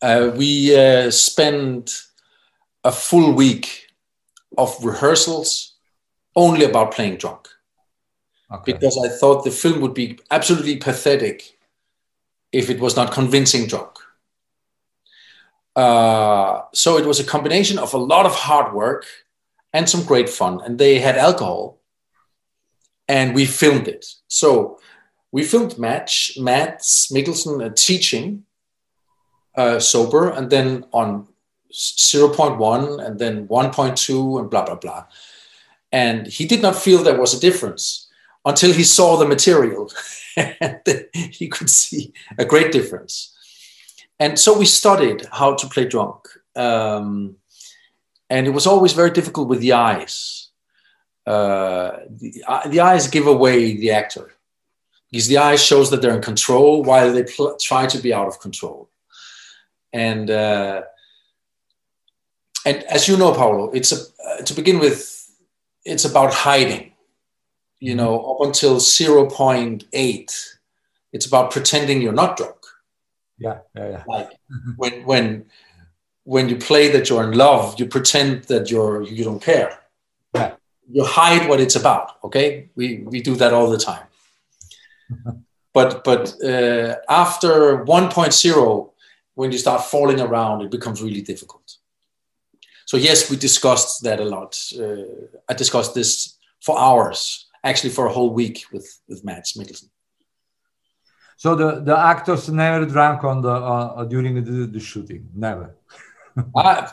Uh, 0.00 0.30
we 0.36 0.76
uh, 0.76 1.10
spent 1.10 1.90
a 2.84 2.92
full 2.92 3.32
week 3.32 3.88
of 4.56 4.76
rehearsals 4.84 5.75
only 6.36 6.64
about 6.64 6.92
playing 6.92 7.16
drunk 7.16 7.48
okay. 8.52 8.72
because 8.72 9.00
I 9.04 9.08
thought 9.08 9.44
the 9.44 9.50
film 9.50 9.80
would 9.80 9.94
be 9.94 10.18
absolutely 10.30 10.76
pathetic 10.76 11.58
if 12.52 12.70
it 12.70 12.78
was 12.78 12.94
not 12.96 13.12
convincing 13.12 13.66
drunk. 13.66 13.98
Uh, 15.74 16.62
so 16.72 16.96
it 16.96 17.04
was 17.04 17.20
a 17.20 17.24
combination 17.24 17.78
of 17.78 17.92
a 17.92 17.98
lot 17.98 18.24
of 18.24 18.34
hard 18.34 18.74
work 18.74 19.06
and 19.72 19.88
some 19.88 20.04
great 20.04 20.28
fun. 20.28 20.60
And 20.64 20.78
they 20.78 20.98
had 20.98 21.18
alcohol, 21.18 21.78
and 23.08 23.34
we 23.34 23.44
filmed 23.44 23.88
it. 23.88 24.06
So 24.28 24.80
we 25.32 25.44
filmed 25.44 25.78
Match, 25.78 26.38
Mads 26.38 27.08
Mikkelsen 27.12 27.62
uh, 27.62 27.72
teaching 27.76 28.44
uh, 29.54 29.78
sober, 29.78 30.30
and 30.30 30.48
then 30.48 30.86
on 30.92 31.28
0.1, 31.72 33.06
and 33.06 33.18
then 33.18 33.46
1.2, 33.48 34.40
and 34.40 34.50
blah, 34.50 34.64
blah, 34.64 34.76
blah. 34.76 35.04
And 35.92 36.26
he 36.26 36.46
did 36.46 36.62
not 36.62 36.76
feel 36.76 37.02
there 37.02 37.20
was 37.20 37.34
a 37.34 37.40
difference 37.40 38.08
until 38.44 38.72
he 38.72 38.84
saw 38.84 39.16
the 39.16 39.26
material. 39.26 39.90
and 40.36 40.80
he 41.12 41.48
could 41.48 41.70
see 41.70 42.12
a 42.38 42.44
great 42.44 42.72
difference. 42.72 43.34
And 44.18 44.38
so 44.38 44.58
we 44.58 44.66
studied 44.66 45.26
how 45.32 45.54
to 45.54 45.66
play 45.66 45.86
drunk. 45.86 46.28
Um, 46.54 47.36
and 48.30 48.46
it 48.46 48.50
was 48.50 48.66
always 48.66 48.92
very 48.92 49.10
difficult 49.10 49.48
with 49.48 49.60
the 49.60 49.72
eyes. 49.72 50.48
Uh, 51.26 51.98
the, 52.08 52.44
uh, 52.46 52.68
the, 52.68 52.80
eyes 52.80 53.08
give 53.08 53.26
away 53.26 53.76
the 53.76 53.90
actor 53.90 54.32
because 55.10 55.26
the 55.26 55.38
eyes 55.38 55.62
shows 55.62 55.90
that 55.90 56.00
they're 56.00 56.14
in 56.14 56.22
control 56.22 56.84
while 56.84 57.12
they 57.12 57.24
pl- 57.24 57.56
try 57.60 57.84
to 57.86 57.98
be 57.98 58.14
out 58.14 58.28
of 58.28 58.38
control. 58.38 58.88
And 59.92 60.30
uh, 60.30 60.82
and 62.66 62.82
as 62.84 63.06
you 63.06 63.16
know, 63.16 63.32
Paolo, 63.32 63.70
it's 63.70 63.92
a, 63.92 63.96
uh, 64.24 64.42
to 64.42 64.54
begin 64.54 64.80
with, 64.80 65.15
it's 65.86 66.04
about 66.04 66.34
hiding 66.34 66.92
you 67.80 67.94
mm-hmm. 67.94 67.98
know, 67.98 68.20
up 68.32 68.40
until 68.40 68.76
0.8, 68.76 70.56
it's 71.12 71.26
about 71.26 71.50
pretending 71.50 72.02
you're 72.02 72.12
not 72.12 72.36
drunk. 72.36 72.56
Yeah, 73.38 73.58
yeah, 73.74 73.90
yeah. 73.90 74.04
Like 74.06 74.30
when 74.76 75.04
when 75.04 75.44
when 76.24 76.48
you 76.48 76.56
play 76.56 76.90
that 76.92 77.10
you're 77.10 77.22
in 77.22 77.36
love, 77.36 77.78
you 77.78 77.86
pretend 77.86 78.44
that 78.44 78.70
you're 78.70 79.02
you 79.02 79.24
don't 79.24 79.42
care. 79.42 79.78
Yeah. 80.34 80.54
You 80.90 81.04
hide 81.04 81.48
what 81.48 81.60
it's 81.60 81.76
about. 81.76 82.12
Okay, 82.24 82.70
we 82.76 83.02
we 83.04 83.20
do 83.20 83.36
that 83.36 83.52
all 83.52 83.70
the 83.70 83.78
time. 83.78 84.06
but 85.74 86.02
but 86.02 86.34
uh, 86.42 86.96
after 87.10 87.84
1.0, 87.84 88.90
when 89.34 89.52
you 89.52 89.58
start 89.58 89.82
falling 89.82 90.20
around, 90.20 90.62
it 90.62 90.70
becomes 90.70 91.02
really 91.02 91.22
difficult. 91.22 91.65
So 92.86 92.96
yes, 92.96 93.30
we 93.30 93.36
discussed 93.36 94.02
that 94.04 94.20
a 94.20 94.24
lot. 94.24 94.58
Uh, 94.78 95.28
I 95.48 95.54
discussed 95.54 95.94
this 95.94 96.38
for 96.60 96.78
hours 96.78 97.46
actually 97.66 97.90
for 97.90 98.06
a 98.06 98.12
whole 98.12 98.32
week 98.32 98.64
with 98.72 98.88
with 99.08 99.24
Mads 99.24 99.52
Mikkelsen. 99.54 99.90
So 101.36 101.54
the 101.54 101.80
the 101.80 101.96
actors 101.98 102.48
never 102.48 102.86
drank 102.86 103.24
on 103.24 103.42
the 103.42 103.50
uh, 103.50 104.04
during 104.04 104.34
the, 104.44 104.66
the 104.66 104.80
shooting, 104.80 105.28
never. 105.34 105.76
I, 106.56 106.90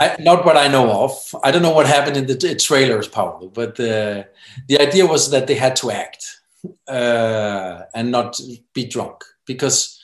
I, 0.00 0.16
not 0.18 0.44
what 0.44 0.56
I 0.56 0.68
know 0.68 1.04
of. 1.04 1.12
I 1.44 1.50
don't 1.50 1.62
know 1.62 1.74
what 1.74 1.86
happened 1.86 2.16
in 2.16 2.26
the 2.26 2.54
trailers, 2.56 3.08
Paolo, 3.08 3.48
but 3.48 3.76
the 3.76 4.26
the 4.68 4.78
idea 4.80 5.06
was 5.06 5.30
that 5.30 5.46
they 5.46 5.54
had 5.54 5.76
to 5.76 5.90
act 5.90 6.40
uh, 6.88 7.82
and 7.94 8.10
not 8.10 8.40
be 8.74 8.84
drunk 8.84 9.24
because 9.46 10.00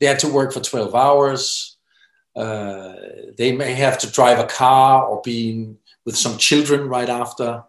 they 0.00 0.06
had 0.06 0.18
to 0.18 0.28
work 0.28 0.52
for 0.52 0.60
12 0.60 0.94
hours. 0.94 1.73
Uh, 2.36 2.94
they 3.36 3.52
may 3.52 3.74
have 3.74 3.98
to 3.98 4.10
drive 4.10 4.38
a 4.38 4.46
car 4.46 5.04
or 5.04 5.22
be 5.22 5.74
with 6.04 6.16
some 6.16 6.36
children 6.36 6.88
right 6.88 7.08
after. 7.08 7.64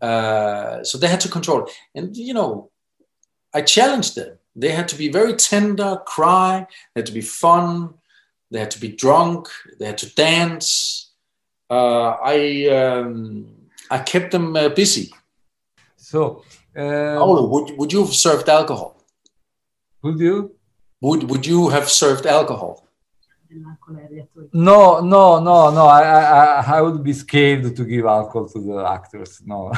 Uh, 0.00 0.82
so 0.82 0.98
they 0.98 1.06
had 1.06 1.20
to 1.20 1.28
control. 1.28 1.68
And, 1.94 2.16
you 2.16 2.34
know, 2.34 2.70
I 3.54 3.62
challenged 3.62 4.16
them. 4.16 4.38
They 4.56 4.72
had 4.72 4.88
to 4.88 4.96
be 4.96 5.08
very 5.08 5.34
tender, 5.34 6.02
cry, 6.04 6.66
they 6.94 7.00
had 7.00 7.06
to 7.06 7.12
be 7.12 7.22
fun, 7.22 7.94
they 8.50 8.58
had 8.58 8.70
to 8.72 8.80
be 8.80 8.88
drunk, 8.88 9.48
they 9.78 9.86
had 9.86 9.98
to 9.98 10.14
dance. 10.14 11.10
Uh, 11.70 12.16
I, 12.22 12.66
um, 12.68 13.46
I 13.90 13.98
kept 14.00 14.32
them 14.32 14.54
uh, 14.56 14.68
busy. 14.70 15.14
So, 15.96 16.44
oh, 16.76 17.46
would, 17.46 17.78
would 17.78 17.92
you 17.92 18.04
have 18.04 18.12
served 18.12 18.48
alcohol? 18.48 19.00
Would 20.02 20.18
you? 20.18 20.54
Would, 21.00 21.30
would 21.30 21.46
you 21.46 21.70
have 21.70 21.88
served 21.88 22.26
alcohol? 22.26 22.81
No, 24.52 25.00
no, 25.00 25.40
no, 25.40 25.70
no. 25.70 25.86
I, 25.86 26.02
I, 26.02 26.76
I 26.76 26.80
would 26.80 27.02
be 27.02 27.12
scared 27.12 27.76
to 27.76 27.84
give 27.84 28.06
alcohol 28.06 28.48
to 28.48 28.60
the 28.60 28.84
actors. 28.86 29.42
No, 29.46 29.72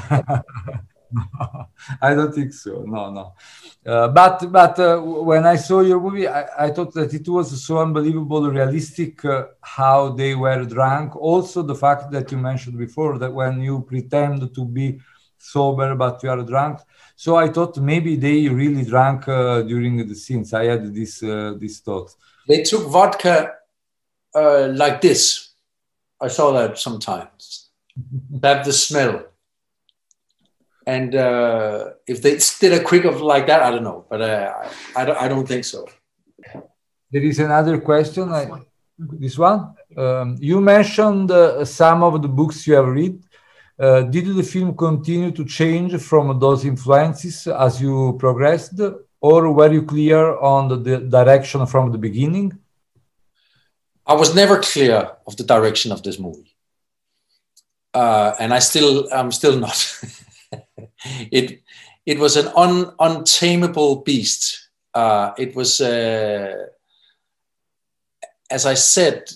I 2.01 2.15
don't 2.15 2.35
think 2.35 2.53
so. 2.53 2.85
No, 2.87 3.11
no. 3.11 3.35
Uh, 3.87 4.09
but 4.09 4.51
but 4.51 4.79
uh, 4.79 4.99
when 5.01 5.47
I 5.47 5.57
saw 5.57 5.81
your 5.81 6.01
movie, 6.01 6.27
I, 6.27 6.67
I, 6.67 6.71
thought 6.71 6.93
that 6.95 7.13
it 7.15 7.29
was 7.29 7.65
so 7.65 7.79
unbelievable, 7.79 8.51
realistic 8.51 9.25
uh, 9.25 9.47
how 9.61 10.11
they 10.11 10.35
were 10.35 10.65
drunk. 10.65 11.15
Also, 11.17 11.63
the 11.63 11.75
fact 11.75 12.11
that 12.13 12.33
you 12.33 12.39
mentioned 12.39 12.79
before 12.79 13.19
that 13.19 13.33
when 13.33 13.61
you 13.61 13.83
pretend 13.83 14.55
to 14.55 14.65
be 14.65 15.01
sober, 15.39 15.95
but 15.95 16.23
you 16.23 16.31
are 16.31 16.43
drunk. 16.43 16.81
So 17.17 17.37
I 17.37 17.49
thought 17.49 17.77
maybe 17.79 18.17
they 18.17 18.49
really 18.49 18.85
drank 18.85 19.29
uh, 19.29 19.63
during 19.63 19.97
the 20.09 20.15
scenes. 20.15 20.53
I 20.53 20.65
had 20.65 20.95
this 20.95 21.23
uh, 21.23 21.55
this 21.59 21.81
thought. 21.81 22.15
They 22.49 22.63
took 22.63 22.89
vodka 22.89 23.53
uh, 24.35 24.69
like 24.75 25.01
this. 25.01 25.51
I 26.21 26.29
saw 26.29 26.53
that 26.53 26.79
sometimes. 26.79 27.71
that 28.31 28.65
the 28.65 28.73
smell. 28.73 29.25
And 30.87 31.15
uh, 31.15 31.91
if 32.07 32.21
they 32.21 32.39
did 32.61 32.79
a 32.79 32.85
quick 32.85 33.05
of 33.05 33.21
like 33.23 33.47
that, 33.47 33.63
I 33.63 33.71
don't 33.71 33.85
know, 33.85 34.05
but 34.09 34.21
uh, 34.21 34.53
I, 34.97 35.03
I, 35.03 35.05
don't, 35.05 35.19
I 35.23 35.29
don't 35.29 35.49
think 35.49 35.65
so. 35.65 35.89
There 37.11 37.23
is 37.23 37.39
another 37.39 37.81
question. 37.81 38.31
I, 38.31 38.51
this 38.99 39.39
one. 39.39 39.75
Um, 39.97 40.37
you 40.41 40.61
mentioned 40.61 41.31
uh, 41.31 41.65
some 41.65 42.03
of 42.03 42.21
the 42.21 42.29
books 42.29 42.67
you 42.67 42.75
have 42.75 42.87
read. 42.87 43.23
Uh, 43.79 44.03
did 44.03 44.27
the 44.37 44.43
film 44.43 44.77
continue 44.77 45.33
to 45.33 45.45
change 45.45 45.97
from 46.01 46.39
those 46.39 46.65
influences 46.65 47.47
as 47.47 47.81
you 47.81 48.17
progressed, 48.21 48.81
or 49.21 49.53
were 49.53 49.73
you 49.73 49.83
clear 49.83 50.37
on 50.39 50.69
the, 50.69 50.77
the 50.77 50.99
direction 50.99 51.67
from 51.67 51.91
the 51.91 51.99
beginning? 51.99 52.57
I 54.07 54.15
was 54.15 54.35
never 54.35 54.61
clear 54.61 55.13
of 55.27 55.37
the 55.37 55.45
direction 55.45 55.93
of 55.93 56.03
this 56.03 56.19
movie, 56.19 56.55
uh, 57.95 58.35
and 58.39 58.53
I 58.53 58.59
still 58.59 59.09
I'm 59.13 59.33
still 59.33 59.59
not. 59.59 60.01
it 61.31 61.63
it 62.07 62.19
was 62.19 62.37
an 62.37 62.49
un, 62.55 62.93
untamable 62.99 63.97
beast. 63.97 64.69
Uh, 64.93 65.33
it 65.39 65.57
was, 65.57 65.81
uh, 65.81 66.67
as 68.51 68.67
I 68.67 68.75
said 68.75 69.31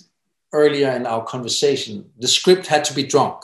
earlier 0.53 0.91
in 0.91 1.05
our 1.05 1.23
conversation, 1.23 2.11
the 2.17 2.27
script 2.27 2.67
had 2.67 2.83
to 2.85 2.93
be 2.93 3.03
drunk. 3.03 3.43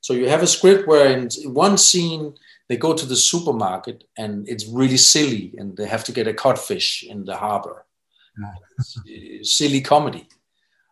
So 0.00 0.12
you 0.12 0.28
have 0.28 0.42
a 0.42 0.46
script 0.46 0.86
where 0.86 1.06
in 1.06 1.28
one 1.44 1.78
scene 1.78 2.34
they 2.68 2.76
go 2.76 2.92
to 2.92 3.06
the 3.06 3.16
supermarket 3.16 4.04
and 4.18 4.48
it's 4.48 4.66
really 4.66 4.96
silly 4.96 5.54
and 5.56 5.76
they 5.76 5.86
have 5.86 6.04
to 6.04 6.12
get 6.12 6.28
a 6.28 6.34
codfish 6.34 7.04
in 7.04 7.24
the 7.24 7.36
harbor. 7.36 7.86
Silly 9.42 9.80
comedy. 9.80 10.28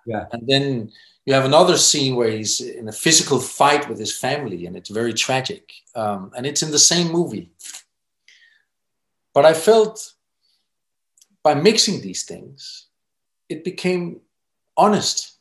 Yeah. 0.07 0.27
And 0.33 0.47
then 0.47 0.93
you 1.25 1.35
have 1.35 1.45
another 1.45 1.77
scene 1.77 2.17
where 2.17 2.31
he's 2.31 2.61
in 2.61 2.89
a 2.89 2.93
physical 2.93 3.39
fight 3.39 3.89
with 3.89 3.99
his 3.99 4.17
family 4.17 4.67
and 4.67 4.77
it's 4.77 4.91
very 4.91 5.13
tragic. 5.13 5.73
Um, 5.95 6.33
and 6.37 6.47
it's 6.47 6.63
in 6.63 6.71
the 6.71 6.79
same 6.79 7.13
movie. 7.13 7.51
But 9.35 9.47
i 9.47 9.55
felt 9.55 10.13
by 11.43 11.55
mixing 11.55 12.03
these 12.03 12.25
things 12.25 12.87
it 13.49 13.65
became 13.65 14.21
honest. 14.77 15.33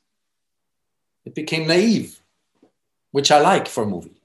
It 1.26 1.36
became 1.36 1.68
naive 1.68 2.22
which 3.12 3.30
i 3.32 3.40
like 3.40 3.68
for 3.68 3.84
a 3.84 3.88
movie. 3.88 4.22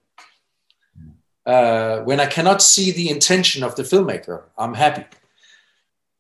Uh, 1.45 2.01
when 2.01 2.21
i 2.21 2.27
cannot 2.27 2.63
see 2.63 2.91
the 2.93 3.11
intention 3.11 3.63
of 3.63 3.77
the 3.77 3.83
filmmaker 3.83 4.43
i'm 4.59 4.75
happy 4.75 5.05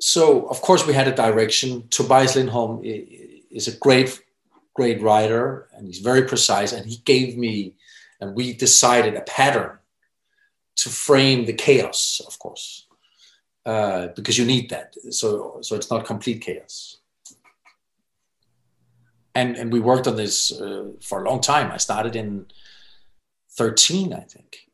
so 0.01 0.47
of 0.49 0.61
course 0.61 0.87
we 0.87 0.95
had 0.95 1.09
a 1.09 1.15
direction. 1.15 1.89
Tobias 1.89 2.37
Lindholm 2.37 2.81
is 2.85 3.69
a 3.69 3.77
great 3.79 4.23
great 4.75 5.01
writer 5.01 5.69
and 5.73 5.87
he's 5.87 6.01
very 6.01 6.23
precise 6.23 6.73
and 6.73 6.85
he 6.87 6.99
gave 7.05 7.39
me 7.39 7.75
and 8.21 8.35
we 8.35 8.53
decided 8.53 9.15
a 9.15 9.23
pattern 9.23 9.79
to 10.77 10.91
frame 10.91 11.47
the 11.47 11.53
chaos 11.55 12.21
of 12.27 12.39
course 12.39 12.87
uh, 13.65 14.09
because 14.09 14.37
you 14.37 14.45
need 14.45 14.71
that. 14.71 14.95
So 15.11 15.59
so 15.63 15.77
it's 15.77 15.91
not 15.91 16.05
complete 16.05 16.43
chaos. 16.43 16.99
And 19.35 19.57
and 19.57 19.73
we 19.73 19.81
worked 19.81 20.07
on 20.07 20.17
this 20.17 20.53
uh, 20.53 20.91
for 21.01 21.25
a 21.25 21.29
long 21.29 21.41
time. 21.41 21.73
I 21.73 21.79
started 21.79 22.17
in 22.17 22.47
13 23.57 24.13
i 24.13 24.21
think 24.21 24.66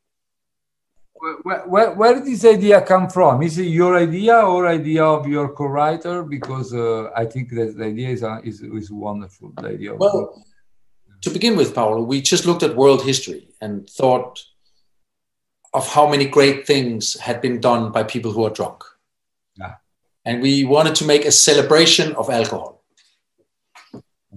where, 1.22 1.60
where, 1.60 1.92
where, 1.92 2.14
did 2.14 2.26
this 2.26 2.44
idea 2.44 2.80
come 2.80 3.08
from? 3.08 3.42
Is 3.42 3.58
it 3.58 3.64
your 3.64 3.96
idea 3.96 4.36
or 4.40 4.66
idea 4.66 5.04
of 5.04 5.26
your 5.28 5.48
co-writer? 5.50 6.24
Because 6.24 6.74
uh, 6.74 7.10
I 7.16 7.26
think 7.26 7.50
that 7.50 7.76
the 7.76 7.84
idea 7.84 8.08
is, 8.08 8.22
uh, 8.24 8.40
is, 8.42 8.60
is 8.60 8.90
wonderful. 8.90 9.52
The 9.56 9.68
idea. 9.68 9.94
well, 9.94 10.44
to 11.20 11.30
begin 11.30 11.56
with, 11.56 11.74
Paolo, 11.74 12.02
we 12.02 12.20
just 12.20 12.44
looked 12.44 12.64
at 12.64 12.74
world 12.74 13.04
history 13.04 13.48
and 13.60 13.88
thought 13.88 14.40
of 15.72 15.86
how 15.88 16.08
many 16.08 16.26
great 16.26 16.66
things 16.66 17.18
had 17.20 17.40
been 17.40 17.60
done 17.60 17.92
by 17.92 18.02
people 18.02 18.32
who 18.32 18.44
are 18.44 18.50
drunk. 18.50 18.82
Yeah. 19.56 19.74
And 20.24 20.42
we 20.42 20.64
wanted 20.64 20.96
to 20.96 21.04
make 21.04 21.24
a 21.24 21.32
celebration 21.32 22.14
of 22.14 22.30
alcohol. 22.30 22.82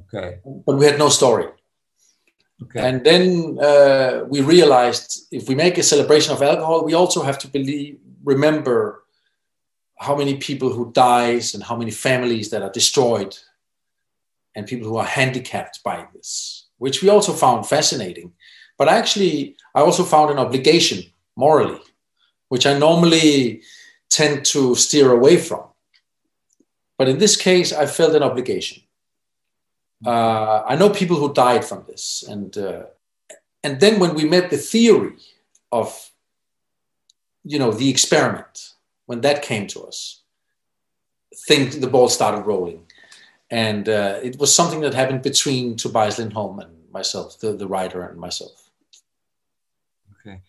Okay. 0.01 0.37
But 0.65 0.77
we 0.77 0.85
had 0.85 0.99
no 0.99 1.09
story. 1.09 1.47
Okay. 2.63 2.87
And 2.87 3.03
then 3.03 3.57
uh, 3.59 4.23
we 4.27 4.41
realized 4.41 5.27
if 5.31 5.49
we 5.49 5.55
make 5.55 5.77
a 5.77 5.83
celebration 5.83 6.33
of 6.33 6.41
alcohol, 6.41 6.85
we 6.85 6.93
also 6.93 7.21
have 7.21 7.37
to 7.39 7.47
believe, 7.47 7.99
remember 8.23 9.03
how 9.97 10.15
many 10.15 10.37
people 10.37 10.71
who 10.71 10.91
dies 10.91 11.53
and 11.53 11.63
how 11.63 11.75
many 11.75 11.91
families 11.91 12.49
that 12.49 12.61
are 12.61 12.71
destroyed 12.71 13.37
and 14.55 14.67
people 14.67 14.87
who 14.87 14.97
are 14.97 15.05
handicapped 15.05 15.83
by 15.83 16.07
this, 16.13 16.67
which 16.77 17.01
we 17.01 17.09
also 17.09 17.33
found 17.33 17.67
fascinating. 17.67 18.31
But 18.77 18.87
actually, 18.87 19.57
I 19.73 19.81
also 19.81 20.03
found 20.03 20.31
an 20.31 20.39
obligation 20.39 21.03
morally, 21.35 21.81
which 22.47 22.65
I 22.65 22.77
normally 22.77 23.63
tend 24.09 24.45
to 24.45 24.75
steer 24.75 25.11
away 25.11 25.37
from. 25.37 25.63
But 26.97 27.09
in 27.09 27.17
this 27.17 27.35
case, 27.35 27.73
I 27.73 27.85
felt 27.85 28.15
an 28.15 28.23
obligation 28.23 28.84
uh, 30.05 30.63
I 30.67 30.75
know 30.75 30.89
people 30.89 31.17
who 31.17 31.33
died 31.33 31.65
from 31.65 31.83
this, 31.87 32.23
and 32.27 32.57
uh, 32.57 32.83
and 33.63 33.79
then 33.79 33.99
when 33.99 34.13
we 34.15 34.25
met 34.25 34.49
the 34.49 34.57
theory 34.57 35.17
of, 35.71 36.11
you 37.43 37.59
know, 37.59 37.71
the 37.71 37.89
experiment, 37.89 38.73
when 39.05 39.21
that 39.21 39.41
came 39.41 39.67
to 39.67 39.83
us, 39.83 40.23
think 41.47 41.81
the 41.81 41.87
ball 41.87 42.09
started 42.09 42.45
rolling, 42.45 42.85
and 43.49 43.89
uh, 43.89 44.19
it 44.21 44.37
was 44.39 44.53
something 44.53 44.81
that 44.81 44.93
happened 44.93 45.21
between 45.21 45.75
Tobias 45.75 46.19
Lindholm 46.19 46.59
and 46.59 46.91
myself, 46.91 47.39
the 47.39 47.53
the 47.53 47.67
writer 47.67 48.03
and 48.03 48.19
myself. 48.19 48.69
Okay. 50.19 50.41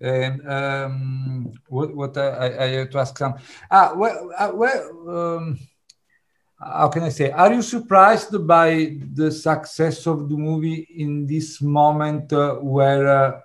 And 0.00 0.48
um, 0.48 1.52
what, 1.68 1.92
what 1.94 2.16
I, 2.16 2.46
I 2.46 2.66
have 2.78 2.90
to 2.90 2.98
ask 2.98 3.18
some, 3.18 3.34
ah, 3.68 3.92
well, 3.96 4.30
uh, 4.38 4.52
well 4.54 4.90
um, 5.08 5.58
how 6.60 6.88
can 6.88 7.04
I 7.04 7.10
say? 7.10 7.30
Are 7.30 7.52
you 7.52 7.62
surprised 7.62 8.46
by 8.46 8.96
the 9.14 9.30
success 9.30 10.06
of 10.06 10.28
the 10.28 10.36
movie 10.36 10.86
in 10.96 11.26
this 11.26 11.62
moment 11.62 12.32
uh, 12.32 12.54
where, 12.56 13.06
uh, 13.06 13.40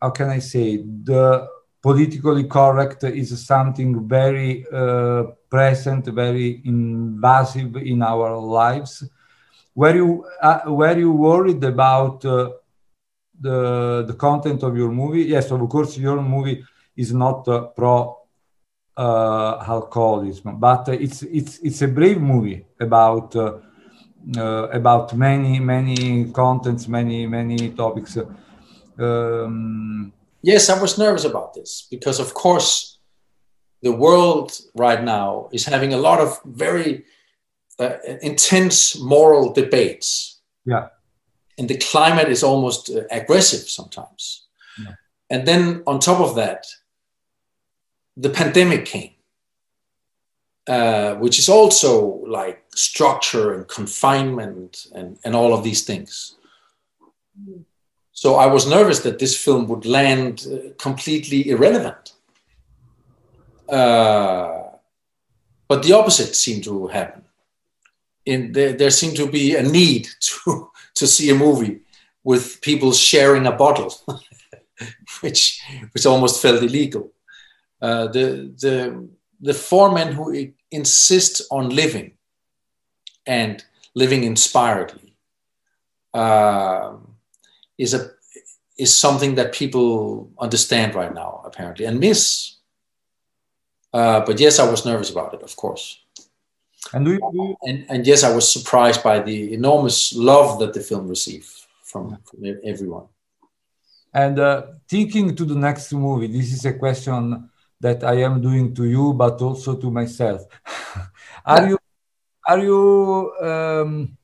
how 0.00 0.10
can 0.10 0.30
I 0.30 0.38
say, 0.38 0.78
the 0.78 1.46
politically 1.82 2.44
correct 2.44 3.04
is 3.04 3.46
something 3.46 4.08
very 4.08 4.64
uh, 4.72 5.24
present, 5.50 6.06
very 6.06 6.62
invasive 6.64 7.76
in 7.76 8.02
our 8.02 8.38
lives? 8.38 9.04
Were 9.74 9.94
you 9.94 10.26
uh, 10.42 10.60
were 10.66 10.98
you 10.98 11.12
worried 11.12 11.62
about 11.62 12.24
uh, 12.24 12.50
the 13.38 14.04
the 14.06 14.14
content 14.14 14.62
of 14.62 14.76
your 14.76 14.90
movie? 14.90 15.22
Yes, 15.22 15.50
of 15.50 15.68
course, 15.68 15.96
your 15.96 16.20
movie 16.22 16.64
is 16.96 17.12
not 17.12 17.46
uh, 17.48 17.66
pro 17.68 18.19
uh, 19.00 19.64
alcoholism. 19.66 20.60
But 20.60 20.88
it's 20.88 21.22
it's 21.22 21.58
it's 21.60 21.82
a 21.82 21.88
brave 21.88 22.20
movie 22.20 22.66
about 22.78 23.34
uh, 23.34 23.58
uh, 24.36 24.68
about 24.72 25.14
many 25.14 25.58
many 25.60 26.30
contents, 26.32 26.86
many 26.88 27.26
many 27.26 27.70
topics. 27.70 28.18
Um, 28.98 30.12
yes, 30.42 30.68
I 30.68 30.80
was 30.80 30.98
nervous 30.98 31.24
about 31.24 31.54
this 31.54 31.86
because, 31.90 32.20
of 32.20 32.34
course, 32.34 32.98
the 33.82 33.92
world 33.92 34.60
right 34.74 35.02
now 35.02 35.48
is 35.52 35.64
having 35.64 35.94
a 35.94 35.96
lot 35.96 36.20
of 36.20 36.38
very 36.44 37.04
uh, 37.78 37.96
intense 38.20 38.98
moral 38.98 39.52
debates. 39.54 40.40
Yeah. 40.66 40.88
And 41.56 41.68
the 41.68 41.78
climate 41.78 42.28
is 42.28 42.42
almost 42.42 42.90
uh, 42.90 43.02
aggressive 43.10 43.68
sometimes. 43.68 44.46
Yeah. 44.78 44.94
And 45.30 45.46
then 45.46 45.82
on 45.86 45.98
top 45.98 46.20
of 46.20 46.34
that, 46.34 46.66
the 48.20 48.30
pandemic 48.30 48.84
came, 48.84 49.12
uh, 50.68 51.14
which 51.14 51.38
is 51.38 51.48
also 51.48 52.22
like 52.26 52.64
structure 52.74 53.54
and 53.54 53.66
confinement 53.66 54.86
and, 54.94 55.18
and 55.24 55.34
all 55.34 55.54
of 55.54 55.64
these 55.64 55.84
things. 55.84 56.36
So 58.12 58.36
I 58.36 58.46
was 58.46 58.68
nervous 58.68 59.00
that 59.00 59.18
this 59.18 59.36
film 59.42 59.66
would 59.68 59.86
land 59.86 60.46
uh, 60.46 60.74
completely 60.76 61.48
irrelevant. 61.48 62.12
Uh, 63.66 64.62
but 65.66 65.82
the 65.82 65.92
opposite 65.92 66.34
seemed 66.34 66.64
to 66.64 66.88
happen. 66.88 67.22
In 68.26 68.52
there, 68.52 68.74
there 68.74 68.90
seemed 68.90 69.16
to 69.16 69.30
be 69.30 69.56
a 69.56 69.62
need 69.62 70.08
to, 70.20 70.70
to 70.94 71.06
see 71.06 71.30
a 71.30 71.34
movie 71.34 71.80
with 72.22 72.60
people 72.60 72.92
sharing 72.92 73.46
a 73.46 73.52
bottle, 73.52 73.94
which, 75.22 75.62
which 75.92 76.04
almost 76.04 76.42
felt 76.42 76.62
illegal. 76.62 77.10
Uh, 77.80 78.06
the 78.08 78.52
the 78.58 79.08
the 79.40 79.54
four 79.54 79.92
men 79.92 80.12
who 80.12 80.52
insist 80.70 81.42
on 81.50 81.70
living 81.70 82.12
and 83.26 83.64
living 83.94 84.24
inspiredly 84.24 85.16
uh, 86.14 86.92
is 87.78 87.94
a 87.94 88.10
is 88.78 88.98
something 88.98 89.34
that 89.34 89.52
people 89.52 90.30
understand 90.38 90.94
right 90.94 91.14
now, 91.14 91.42
apparently, 91.44 91.84
and 91.84 92.00
miss. 92.00 92.56
Uh, 93.92 94.20
but 94.20 94.40
yes, 94.40 94.58
I 94.58 94.70
was 94.70 94.86
nervous 94.86 95.10
about 95.10 95.34
it, 95.34 95.42
of 95.42 95.54
course. 95.56 95.98
And, 96.94 97.04
do 97.04 97.12
you, 97.12 97.18
do 97.18 97.30
you, 97.34 97.56
and 97.62 97.86
and 97.88 98.06
yes, 98.06 98.22
I 98.24 98.34
was 98.34 98.50
surprised 98.50 99.02
by 99.02 99.20
the 99.20 99.52
enormous 99.52 100.14
love 100.14 100.58
that 100.60 100.72
the 100.72 100.80
film 100.80 101.08
received 101.08 101.50
from, 101.82 102.18
from 102.24 102.58
everyone. 102.64 103.06
and 104.14 104.38
uh, 104.38 104.62
thinking 104.88 105.34
to 105.36 105.44
the 105.44 105.54
next 105.54 105.92
movie, 105.92 106.26
this 106.26 106.52
is 106.52 106.64
a 106.64 106.72
question 106.72 107.49
that 107.80 108.04
I 108.04 108.22
am 108.22 108.40
doing 108.40 108.74
to 108.74 108.84
you, 108.84 109.12
but 109.14 109.40
also 109.40 109.76
to 109.76 109.90
myself. 109.90 110.42
are 111.46 111.68
you, 111.68 111.78
are 112.46 112.58
you, 112.58 113.32
um, 113.42 114.16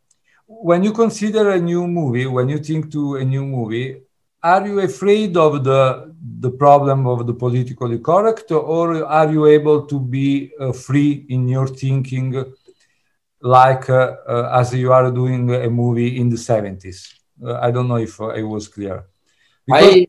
when 0.46 0.84
you 0.84 0.92
consider 0.92 1.50
a 1.50 1.60
new 1.60 1.86
movie, 1.86 2.26
when 2.26 2.48
you 2.48 2.58
think 2.58 2.92
to 2.92 3.16
a 3.16 3.24
new 3.24 3.44
movie, 3.44 4.02
are 4.42 4.66
you 4.66 4.80
afraid 4.80 5.36
of 5.36 5.64
the 5.64 6.14
the 6.40 6.50
problem 6.50 7.06
of 7.06 7.26
the 7.26 7.32
politically 7.34 7.98
correct, 7.98 8.50
or 8.52 9.04
are 9.04 9.32
you 9.32 9.46
able 9.46 9.86
to 9.86 9.98
be 9.98 10.52
uh, 10.60 10.72
free 10.72 11.26
in 11.30 11.48
your 11.48 11.66
thinking, 11.66 12.44
like 13.40 13.88
uh, 13.90 14.16
uh, 14.28 14.50
as 14.60 14.74
you 14.74 14.92
are 14.92 15.10
doing 15.10 15.50
a 15.54 15.68
movie 15.70 16.18
in 16.20 16.28
the 16.28 16.36
seventies? 16.38 17.14
Uh, 17.42 17.58
I 17.60 17.70
don't 17.70 17.88
know 17.88 17.96
if 17.96 18.20
I 18.20 18.42
was 18.42 18.68
clear. 18.68 19.04
Because- 19.66 20.06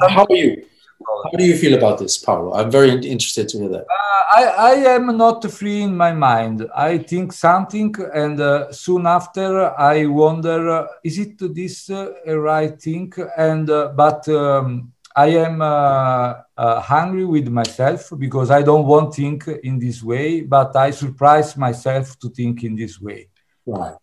I, 0.00 0.08
how 0.08 0.26
are 0.28 0.36
you? 0.36 0.64
How 1.04 1.38
do 1.38 1.44
you 1.44 1.56
feel 1.56 1.74
about 1.74 1.98
this, 1.98 2.18
Paolo? 2.18 2.54
I'm 2.54 2.70
very 2.70 2.90
interested 2.90 3.48
to 3.50 3.58
hear 3.58 3.68
that. 3.68 3.86
I, 4.32 4.44
I 4.44 4.72
am 4.94 5.16
not 5.16 5.48
free 5.50 5.82
in 5.82 5.96
my 5.96 6.12
mind. 6.12 6.66
I 6.74 6.98
think 6.98 7.32
something, 7.32 7.94
and 8.12 8.40
uh, 8.40 8.72
soon 8.72 9.06
after, 9.06 9.78
I 9.78 10.06
wonder: 10.06 10.68
uh, 10.68 10.86
is 11.04 11.18
it 11.18 11.38
this 11.54 11.90
uh, 11.90 12.12
a 12.26 12.38
right 12.38 12.80
thing? 12.80 13.12
And 13.36 13.70
uh, 13.70 13.92
but 13.94 14.28
um, 14.28 14.92
I 15.14 15.28
am 15.28 15.62
uh, 15.62 16.34
uh, 16.56 16.80
hungry 16.80 17.24
with 17.24 17.48
myself 17.48 18.12
because 18.18 18.50
I 18.50 18.62
don't 18.62 18.86
want 18.86 19.14
to 19.14 19.22
think 19.22 19.48
in 19.48 19.78
this 19.78 20.02
way, 20.02 20.42
but 20.42 20.76
I 20.76 20.90
surprise 20.90 21.56
myself 21.56 22.18
to 22.18 22.28
think 22.28 22.64
in 22.64 22.76
this 22.76 23.00
way. 23.00 23.28
Right. 23.64 23.94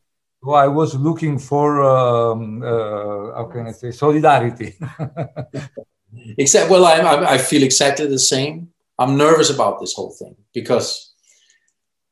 So 0.44 0.54
I 0.54 0.68
was 0.68 0.96
looking 0.96 1.38
for 1.38 1.84
um, 1.84 2.64
uh, 2.64 3.36
how 3.36 3.50
can 3.52 3.68
I 3.68 3.72
say 3.72 3.92
solidarity. 3.92 4.76
Except, 6.38 6.70
well, 6.70 6.86
I, 6.86 6.96
I, 6.98 7.34
I 7.34 7.38
feel 7.38 7.64
exactly 7.64 8.08
the 8.08 8.20
same. 8.20 8.70
I'm 9.00 9.18
nervous 9.18 9.50
about 9.50 9.80
this 9.80 9.94
whole 9.94 10.12
thing 10.12 10.36
because 10.54 11.12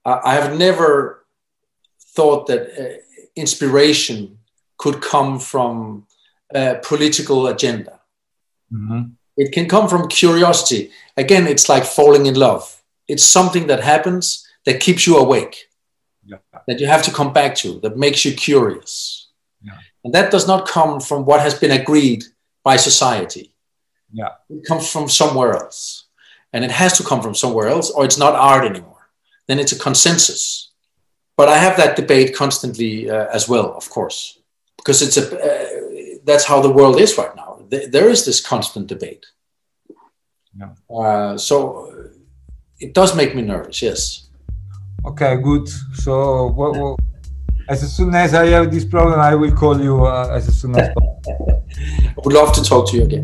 I, 0.05 0.19
I 0.25 0.33
have 0.35 0.57
never 0.57 1.25
thought 2.15 2.47
that 2.47 2.61
uh, 2.79 2.97
inspiration 3.35 4.37
could 4.77 5.01
come 5.01 5.39
from 5.39 6.07
a 6.53 6.75
political 6.83 7.47
agenda. 7.47 7.99
Mhm. 8.73 9.11
It 9.37 9.51
can 9.53 9.67
come 9.67 9.87
from 9.87 10.07
curiosity. 10.07 10.91
Again, 11.17 11.47
it's 11.47 11.69
like 11.69 11.85
falling 11.85 12.25
in 12.25 12.35
love. 12.35 12.81
It's 13.07 13.23
something 13.23 13.67
that 13.67 13.81
happens 13.81 14.45
that 14.65 14.79
keeps 14.79 15.07
you 15.07 15.17
awake, 15.17 15.69
Yeah. 16.25 16.37
that 16.67 16.79
you 16.79 16.87
have 16.87 17.03
to 17.03 17.11
come 17.11 17.31
back 17.33 17.55
to, 17.55 17.79
that 17.81 17.97
makes 17.97 18.25
you 18.25 18.33
curious. 18.33 19.27
Yeah. 19.63 19.77
And 20.03 20.13
that 20.13 20.31
does 20.31 20.47
not 20.47 20.67
come 20.67 20.99
from 20.99 21.25
what 21.25 21.39
has 21.41 21.53
been 21.53 21.71
agreed 21.71 22.23
by 22.63 22.75
society. 22.77 23.50
Yeah. 24.13 24.29
It 24.49 24.65
comes 24.65 24.89
from 24.91 25.09
somewhere 25.09 25.53
else. 25.55 26.05
And 26.53 26.65
it 26.65 26.71
has 26.71 26.97
to 26.97 27.03
come 27.03 27.21
from 27.21 27.33
somewhere 27.35 27.69
else, 27.69 27.89
or 27.91 28.03
it's 28.03 28.17
not 28.17 28.35
art 28.35 28.65
anymore. 28.65 29.09
Then 29.47 29.57
it's 29.59 29.71
a 29.71 29.79
consensus. 29.79 30.71
But 31.37 31.47
I 31.47 31.57
have 31.57 31.77
that 31.77 31.95
debate 31.95 32.35
constantly 32.35 33.09
uh, 33.09 33.27
as 33.33 33.47
well, 33.47 33.73
of 33.75 33.89
course, 33.89 34.37
because 34.77 35.01
it's 35.01 35.17
a 35.17 35.23
uh, 35.23 36.19
that's 36.25 36.43
how 36.45 36.61
the 36.61 36.69
world 36.69 36.99
is 36.99 37.17
right 37.17 37.35
now. 37.35 37.59
Th- 37.71 37.89
There 37.89 38.09
is 38.09 38.25
this 38.25 38.41
constant 38.45 38.87
debate. 38.87 39.25
Yeah. 40.59 40.73
Uh, 40.93 41.37
so 41.37 41.89
it 42.79 42.93
does 42.93 43.15
make 43.15 43.33
me 43.33 43.41
nervous. 43.41 43.81
Yes. 43.81 44.27
Okay, 45.05 45.37
good. 45.41 45.67
So, 45.95 46.47
what, 46.47 46.77
what, 46.77 46.99
as 47.69 47.79
soon 47.95 48.13
as 48.13 48.33
I 48.33 48.47
have 48.47 48.69
this 48.71 48.85
problem, 48.85 49.19
I 49.19 49.33
will 49.35 49.51
call 49.55 49.81
you 49.81 50.05
uh, 50.05 50.27
as 50.35 50.45
soon 50.59 50.75
as 50.77 50.89
possible. 50.93 51.65
I 52.09 52.13
would 52.23 52.33
love 52.33 52.53
to 52.53 52.61
talk 52.63 52.89
to 52.91 52.97
you 52.97 53.03
again. 53.03 53.23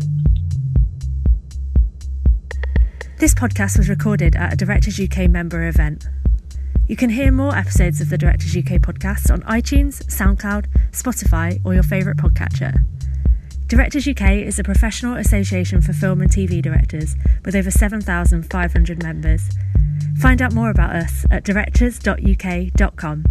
This 3.18 3.34
podcast 3.34 3.76
was 3.76 3.88
recorded 3.88 4.36
at 4.36 4.52
a 4.52 4.56
Directors 4.56 5.00
UK 5.00 5.28
member 5.28 5.66
event. 5.66 6.06
You 6.86 6.94
can 6.94 7.10
hear 7.10 7.32
more 7.32 7.52
episodes 7.56 8.00
of 8.00 8.10
the 8.10 8.16
Directors 8.16 8.56
UK 8.56 8.80
podcast 8.80 9.32
on 9.32 9.40
iTunes, 9.42 10.04
SoundCloud, 10.06 10.66
Spotify, 10.92 11.60
or 11.64 11.74
your 11.74 11.82
favourite 11.82 12.16
podcatcher. 12.16 12.84
Directors 13.66 14.06
UK 14.06 14.46
is 14.46 14.60
a 14.60 14.62
professional 14.62 15.16
association 15.16 15.82
for 15.82 15.92
film 15.92 16.20
and 16.20 16.30
TV 16.30 16.62
directors 16.62 17.16
with 17.44 17.56
over 17.56 17.72
7,500 17.72 19.02
members. 19.02 19.50
Find 20.20 20.40
out 20.40 20.54
more 20.54 20.70
about 20.70 20.94
us 20.94 21.26
at 21.28 21.42
directors.uk.com. 21.42 23.24